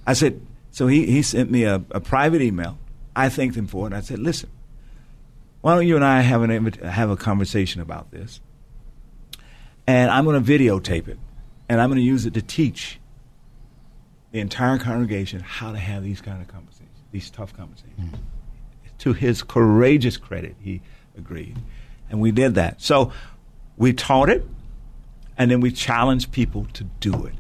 I 0.06 0.14
said, 0.14 0.42
so 0.72 0.88
he, 0.88 1.06
he 1.06 1.22
sent 1.22 1.52
me 1.52 1.64
a, 1.64 1.84
a 1.92 2.00
private 2.00 2.42
email. 2.42 2.78
I 3.16 3.30
thanked 3.30 3.56
him 3.56 3.68
for 3.68 3.88
it. 3.88 3.94
I 3.94 4.02
said, 4.02 4.20
listen, 4.20 4.50
why 5.62 5.76
don't 5.76 5.88
you 5.88 5.96
and 5.96 6.06
I 6.06 6.22
have, 6.22 6.42
an, 6.42 6.74
have 6.74 7.10
a 7.10 7.18
conversation 7.18 7.82
about 7.82 8.12
this? 8.12 8.40
And 9.86 10.10
I'm 10.10 10.26
going 10.26 10.42
to 10.42 10.52
videotape 10.52 11.08
it, 11.08 11.20
and 11.68 11.82
I'm 11.82 11.90
going 11.90 12.00
to 12.00 12.06
use 12.06 12.26
it 12.26 12.34
to 12.36 12.42
teach 12.42 13.00
the 14.32 14.40
entire 14.40 14.78
congregation 14.78 15.42
how 15.42 15.72
to 15.72 15.78
have 15.78 16.04
these 16.04 16.22
kind 16.22 16.42
of 16.42 16.48
conversations, 16.48 16.98
these 17.12 17.30
tough 17.30 17.56
conversations. 17.56 18.16
To 19.00 19.14
his 19.14 19.44
courageous 19.44 20.16
credit, 20.18 20.56
he 20.62 20.82
agreed. 21.18 21.58
And 22.10 22.20
we 22.20 22.32
did 22.32 22.56
that. 22.56 22.82
So 22.82 23.12
we 23.78 23.94
taught 23.94 24.30
it, 24.30 24.46
and 25.38 25.50
then 25.50 25.62
we 25.62 25.72
challenged 25.72 26.32
people 26.32 26.68
to 26.74 26.84
do 27.00 27.26
it 27.26 27.36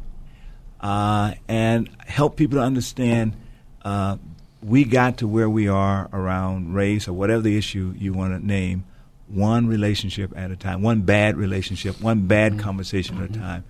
uh, 0.79 1.33
and 1.47 1.89
help 2.05 2.35
people 2.35 2.57
to 2.57 2.63
understand 2.63 3.35
uh, 3.83 4.17
we 4.61 4.83
got 4.83 5.17
to 5.17 5.27
where 5.27 5.49
we 5.49 5.67
are 5.67 6.09
around 6.13 6.73
race 6.73 7.07
or 7.07 7.13
whatever 7.13 7.41
the 7.41 7.57
issue 7.57 7.93
you 7.97 8.13
want 8.13 8.39
to 8.39 8.45
name, 8.45 8.83
one 9.27 9.67
relationship 9.67 10.31
at 10.35 10.51
a 10.51 10.55
time, 10.55 10.81
one 10.81 11.01
bad 11.01 11.37
relationship, 11.37 11.99
one 12.01 12.27
bad 12.27 12.59
conversation 12.59 13.21
at 13.23 13.29
a 13.29 13.33
time. 13.33 13.63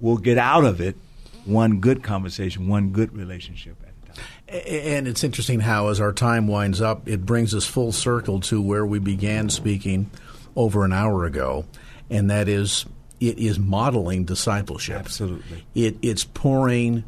We'll 0.00 0.16
get 0.16 0.38
out 0.38 0.64
of 0.64 0.80
it 0.80 0.96
one 1.44 1.80
good 1.80 2.02
conversation, 2.02 2.68
one 2.68 2.90
good 2.90 3.16
relationship 3.16 3.76
at 3.82 3.87
a 3.87 3.87
time. 3.87 3.87
A- 3.87 3.87
And 4.48 5.06
it's 5.06 5.24
interesting 5.24 5.60
how, 5.60 5.88
as 5.88 6.00
our 6.00 6.12
time 6.12 6.48
winds 6.48 6.80
up, 6.80 7.06
it 7.06 7.26
brings 7.26 7.54
us 7.54 7.66
full 7.66 7.92
circle 7.92 8.40
to 8.40 8.62
where 8.62 8.86
we 8.86 8.98
began 8.98 9.50
speaking 9.50 10.10
over 10.56 10.84
an 10.84 10.92
hour 10.92 11.26
ago, 11.26 11.66
and 12.08 12.30
that 12.30 12.48
is 12.48 12.86
it 13.20 13.38
is 13.38 13.58
modeling 13.58 14.24
discipleship. 14.24 14.96
Absolutely. 14.96 15.66
It, 15.74 15.98
it's 16.02 16.24
pouring 16.24 17.04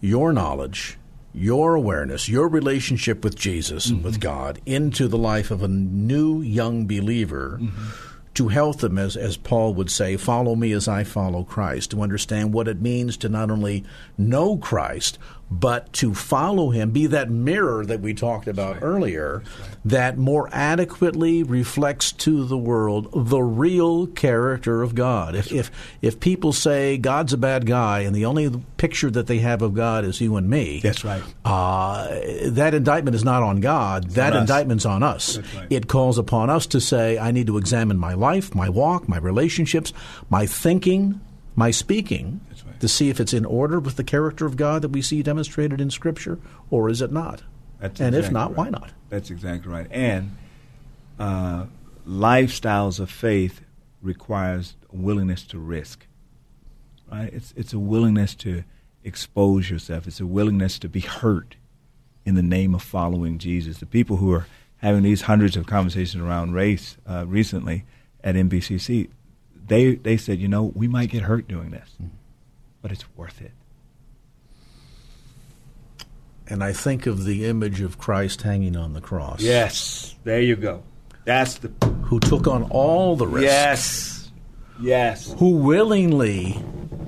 your 0.00 0.32
knowledge, 0.32 0.96
your 1.34 1.74
awareness, 1.74 2.28
your 2.28 2.48
relationship 2.48 3.24
with 3.24 3.36
Jesus 3.36 3.90
and 3.90 4.02
with 4.02 4.18
God 4.18 4.60
into 4.64 5.06
the 5.08 5.18
life 5.18 5.50
of 5.50 5.62
a 5.62 5.68
new 5.68 6.40
young 6.40 6.86
believer 6.86 7.58
mm-hmm. 7.60 7.88
to 8.34 8.48
help 8.48 8.78
them, 8.78 8.96
as, 8.96 9.16
as 9.16 9.36
Paul 9.36 9.74
would 9.74 9.90
say, 9.90 10.16
follow 10.16 10.54
me 10.54 10.72
as 10.72 10.88
I 10.88 11.04
follow 11.04 11.42
Christ, 11.42 11.90
to 11.90 12.02
understand 12.02 12.52
what 12.52 12.68
it 12.68 12.80
means 12.80 13.16
to 13.18 13.28
not 13.28 13.50
only 13.50 13.84
know 14.16 14.56
Christ, 14.56 15.18
but 15.50 15.92
to 15.94 16.14
follow 16.14 16.70
him, 16.70 16.90
be 16.90 17.06
that 17.06 17.30
mirror 17.30 17.84
that 17.86 18.00
we 18.00 18.12
talked 18.12 18.48
about 18.48 18.78
earlier, 18.82 19.42
that 19.84 20.18
more 20.18 20.48
adequately 20.52 21.42
reflects 21.42 22.12
to 22.12 22.44
the 22.44 22.58
world 22.58 23.08
the 23.14 23.40
real 23.40 24.06
character 24.06 24.82
of 24.82 24.94
God. 24.94 25.34
If, 25.34 25.50
if, 25.50 25.70
if 26.02 26.20
people 26.20 26.52
say 26.52 26.98
God's 26.98 27.32
a 27.32 27.38
bad 27.38 27.66
guy 27.66 28.00
and 28.00 28.14
the 28.14 28.26
only 28.26 28.50
picture 28.76 29.10
that 29.10 29.26
they 29.26 29.38
have 29.38 29.62
of 29.62 29.74
God 29.74 30.04
is 30.04 30.20
you 30.20 30.36
and 30.36 30.50
me, 30.50 30.80
That's 30.80 31.04
right. 31.04 31.22
uh, 31.44 32.08
that 32.50 32.74
indictment 32.74 33.14
is 33.14 33.24
not 33.24 33.42
on 33.42 33.60
God. 33.60 34.10
that 34.10 34.34
on 34.34 34.40
indictment's 34.42 34.84
on 34.84 35.02
us. 35.02 35.38
Right. 35.38 35.66
It 35.70 35.88
calls 35.88 36.18
upon 36.18 36.50
us 36.50 36.66
to 36.68 36.80
say, 36.80 37.18
I 37.18 37.30
need 37.30 37.46
to 37.46 37.56
examine 37.56 37.96
my 37.98 38.14
life, 38.14 38.54
my 38.54 38.68
walk, 38.68 39.08
my 39.08 39.18
relationships, 39.18 39.92
my 40.28 40.46
thinking, 40.46 41.20
my 41.56 41.70
speaking, 41.70 42.40
right. 42.47 42.47
To 42.80 42.88
see 42.88 43.10
if 43.10 43.20
it's 43.20 43.32
in 43.32 43.44
order 43.44 43.80
with 43.80 43.96
the 43.96 44.04
character 44.04 44.46
of 44.46 44.56
God 44.56 44.82
that 44.82 44.90
we 44.90 45.02
see 45.02 45.22
demonstrated 45.22 45.80
in 45.80 45.90
Scripture, 45.90 46.38
or 46.70 46.88
is 46.88 47.00
it 47.00 47.12
not? 47.12 47.42
That's 47.80 48.00
and 48.00 48.14
if 48.14 48.30
not, 48.30 48.48
right. 48.48 48.56
why 48.56 48.70
not? 48.70 48.90
That's 49.08 49.30
exactly 49.30 49.70
right. 49.70 49.86
And 49.90 50.36
uh, 51.18 51.66
lifestyles 52.06 52.98
of 52.98 53.10
faith 53.10 53.60
requires 54.02 54.74
a 54.92 54.96
willingness 54.96 55.44
to 55.44 55.58
risk. 55.58 56.06
Right? 57.10 57.32
It's 57.32 57.54
it's 57.56 57.72
a 57.72 57.78
willingness 57.78 58.34
to 58.36 58.64
expose 59.04 59.70
yourself. 59.70 60.06
It's 60.06 60.20
a 60.20 60.26
willingness 60.26 60.78
to 60.80 60.88
be 60.88 61.00
hurt 61.00 61.56
in 62.24 62.34
the 62.34 62.42
name 62.42 62.74
of 62.74 62.82
following 62.82 63.38
Jesus. 63.38 63.78
The 63.78 63.86
people 63.86 64.16
who 64.16 64.32
are 64.32 64.46
having 64.78 65.02
these 65.02 65.22
hundreds 65.22 65.56
of 65.56 65.66
conversations 65.66 66.22
around 66.22 66.52
race 66.52 66.96
uh, 67.06 67.24
recently 67.26 67.84
at 68.22 68.34
NBCC, 68.34 69.08
they 69.66 69.94
they 69.94 70.16
said, 70.16 70.38
you 70.38 70.48
know, 70.48 70.72
we 70.74 70.88
might 70.88 71.10
get 71.10 71.22
hurt 71.22 71.48
doing 71.48 71.70
this, 71.70 71.96
but 72.82 72.92
it's 72.92 73.04
worth 73.16 73.40
it. 73.40 73.52
And 76.46 76.64
I 76.64 76.72
think 76.72 77.06
of 77.06 77.24
the 77.24 77.44
image 77.44 77.80
of 77.82 77.98
Christ 77.98 78.42
hanging 78.42 78.76
on 78.76 78.94
the 78.94 79.00
cross. 79.00 79.42
Yes, 79.42 80.14
there 80.24 80.40
you 80.40 80.56
go. 80.56 80.82
That's 81.24 81.56
the 81.58 81.68
Who 82.04 82.20
took 82.20 82.46
on 82.46 82.62
all 82.70 83.16
the 83.16 83.26
risks. 83.26 83.44
yes, 83.44 84.30
yes. 84.80 85.34
Who 85.38 85.56
willingly 85.58 86.58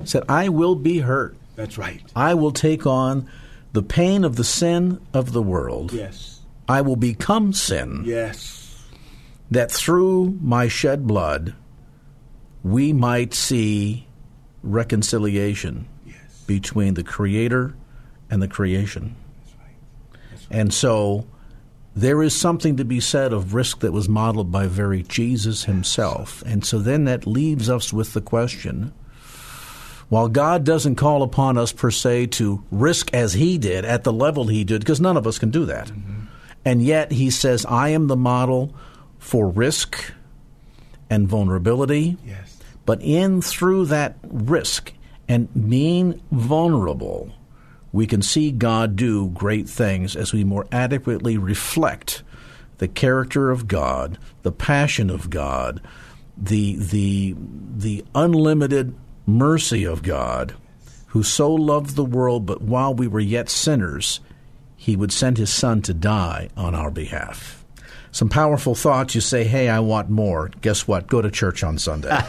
said, 0.03 0.23
I 0.29 0.49
will 0.49 0.75
be 0.75 0.99
hurt. 0.99 1.35
That's 1.55 1.77
right. 1.77 2.01
I 2.15 2.35
will 2.35 2.51
take 2.51 2.85
on 2.85 3.27
the 3.73 3.81
pain 3.81 4.23
of 4.23 4.35
the 4.35 4.43
sin 4.43 4.99
of 5.13 5.31
the 5.33 5.41
world. 5.41 5.91
Yes. 5.91 6.41
I 6.67 6.81
will 6.81 6.95
become 6.95 7.51
sin, 7.51 8.03
Yes. 8.05 8.77
that 9.49 9.71
through 9.71 10.37
my 10.41 10.67
shed 10.67 11.07
blood 11.07 11.55
we 12.63 12.93
might 12.93 13.33
see 13.33 14.07
reconciliation 14.63 15.87
Yes. 16.05 16.15
between 16.47 16.93
the 16.95 17.03
Creator 17.03 17.73
and 18.29 18.41
the 18.41 18.47
creation. 18.47 19.15
And 20.49 20.73
so 20.73 21.25
there 21.95 22.21
is 22.21 22.37
something 22.37 22.77
to 22.77 22.85
be 22.85 22.99
said 22.99 23.33
of 23.33 23.53
risk 23.53 23.79
that 23.79 23.91
was 23.91 24.07
modeled 24.07 24.51
by 24.51 24.67
very 24.67 25.03
Jesus 25.03 25.65
himself. 25.65 26.43
And 26.45 26.65
so 26.65 26.79
then 26.79 27.05
that 27.05 27.27
leaves 27.27 27.69
us 27.69 27.91
with 27.91 28.13
the 28.13 28.21
question 28.21 28.93
while 30.09 30.27
God 30.27 30.65
doesn't 30.65 30.95
call 30.95 31.23
upon 31.23 31.57
us 31.57 31.71
per 31.71 31.89
se 31.89 32.27
to 32.27 32.63
risk 32.69 33.13
as 33.13 33.31
he 33.31 33.57
did 33.57 33.85
at 33.85 34.03
the 34.03 34.11
level 34.11 34.47
he 34.47 34.65
did, 34.65 34.81
because 34.81 34.99
none 34.99 35.15
of 35.15 35.25
us 35.25 35.39
can 35.39 35.51
do 35.51 35.65
that. 35.65 35.87
Mm-hmm. 35.87 36.25
And 36.65 36.81
yet 36.81 37.13
he 37.13 37.29
says, 37.29 37.65
I 37.65 37.89
am 37.89 38.07
the 38.07 38.17
model 38.17 38.75
for 39.19 39.49
risk 39.49 40.11
and 41.09 41.29
vulnerability. 41.29 42.17
Yes. 42.25 42.50
But 42.91 43.01
in 43.03 43.41
through 43.41 43.85
that 43.85 44.17
risk 44.21 44.91
and 45.25 45.47
being 45.69 46.21
vulnerable, 46.29 47.31
we 47.93 48.05
can 48.05 48.21
see 48.21 48.51
God 48.51 48.97
do 48.97 49.29
great 49.29 49.69
things 49.69 50.13
as 50.13 50.33
we 50.33 50.43
more 50.43 50.67
adequately 50.73 51.37
reflect 51.37 52.21
the 52.79 52.89
character 52.89 53.49
of 53.49 53.69
God, 53.69 54.17
the 54.41 54.51
passion 54.51 55.09
of 55.09 55.29
God, 55.29 55.79
the 56.35 56.75
the 56.75 57.33
the 57.77 58.03
unlimited 58.13 58.93
mercy 59.25 59.85
of 59.85 60.03
God, 60.03 60.53
who 61.07 61.23
so 61.23 61.49
loved 61.49 61.95
the 61.95 62.03
world, 62.03 62.45
but 62.45 62.61
while 62.61 62.93
we 62.93 63.07
were 63.07 63.21
yet 63.21 63.47
sinners, 63.47 64.19
he 64.75 64.97
would 64.97 65.13
send 65.13 65.37
his 65.37 65.49
Son 65.49 65.81
to 65.83 65.93
die 65.93 66.49
on 66.57 66.75
our 66.75 66.91
behalf 66.91 67.60
some 68.11 68.29
powerful 68.29 68.75
thoughts. 68.75 69.15
You 69.15 69.21
say, 69.21 69.43
hey, 69.43 69.69
I 69.69 69.79
want 69.79 70.09
more. 70.09 70.51
Guess 70.61 70.87
what? 70.87 71.07
Go 71.07 71.21
to 71.21 71.31
church 71.31 71.63
on 71.63 71.77
Sunday. 71.77 72.09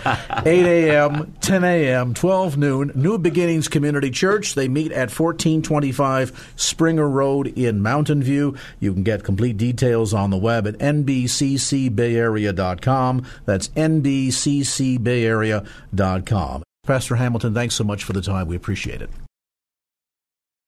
8 0.45 0.47
a.m., 0.47 1.35
10 1.41 1.65
a.m., 1.65 2.15
12 2.15 2.57
noon, 2.57 2.93
New 2.95 3.19
Beginnings 3.19 3.67
Community 3.69 4.11
Church. 4.11 4.55
They 4.55 4.69
meet 4.69 4.93
at 4.93 5.11
1425 5.11 6.53
Springer 6.57 7.09
Road 7.09 7.49
in 7.49 7.83
Mountain 7.83 8.23
View. 8.23 8.55
You 8.81 8.93
can 8.93 9.03
get 9.03 9.25
complete 9.25 9.57
details 9.57 10.15
on 10.15 10.31
the 10.31 10.37
web 10.37 10.67
at 10.67 10.79
nbccbayarea.com. 10.79 13.27
That's 13.45 13.69
nbccbayarea.com. 13.69 16.63
Pastor 16.85 17.15
Hamilton, 17.15 17.55
thanks 17.55 17.77
so 17.77 17.85
much 17.85 18.03
for 18.03 18.13
the 18.13 18.23
time. 18.23 18.49
We 18.49 18.57
appreciate 18.57 19.01
it. 19.03 19.11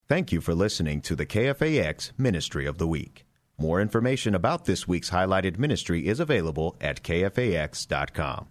Thank 0.07 0.31
you 0.33 0.40
for 0.40 0.55
listening 0.55 1.00
to 1.03 1.16
the 1.16 1.27
KFAX 1.27 2.12
Ministry 2.18 2.66
of 2.66 2.79
the 2.79 2.87
Week. 2.87 3.24
More 3.56 3.80
information 3.80 4.34
about 4.34 4.64
this 4.64 4.88
week's 4.88 5.10
highlighted 5.10 5.58
ministry 5.58 6.08
is 6.08 6.18
available 6.18 6.76
at 6.80 7.02
kfax.com. 7.02 8.48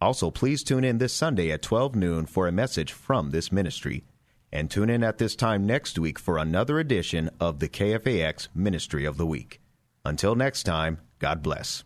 Also, 0.00 0.30
please 0.30 0.62
tune 0.62 0.84
in 0.84 0.98
this 0.98 1.14
Sunday 1.14 1.50
at 1.50 1.62
12 1.62 1.96
noon 1.96 2.26
for 2.26 2.46
a 2.46 2.52
message 2.52 2.92
from 2.92 3.30
this 3.30 3.50
ministry. 3.50 4.04
And 4.52 4.70
tune 4.70 4.90
in 4.90 5.02
at 5.02 5.18
this 5.18 5.34
time 5.34 5.66
next 5.66 5.98
week 5.98 6.18
for 6.18 6.38
another 6.38 6.78
edition 6.78 7.30
of 7.40 7.58
the 7.58 7.68
KFAX 7.68 8.48
Ministry 8.54 9.04
of 9.04 9.16
the 9.16 9.26
Week. 9.26 9.60
Until 10.04 10.34
next 10.34 10.64
time, 10.64 11.00
God 11.18 11.42
bless. 11.42 11.85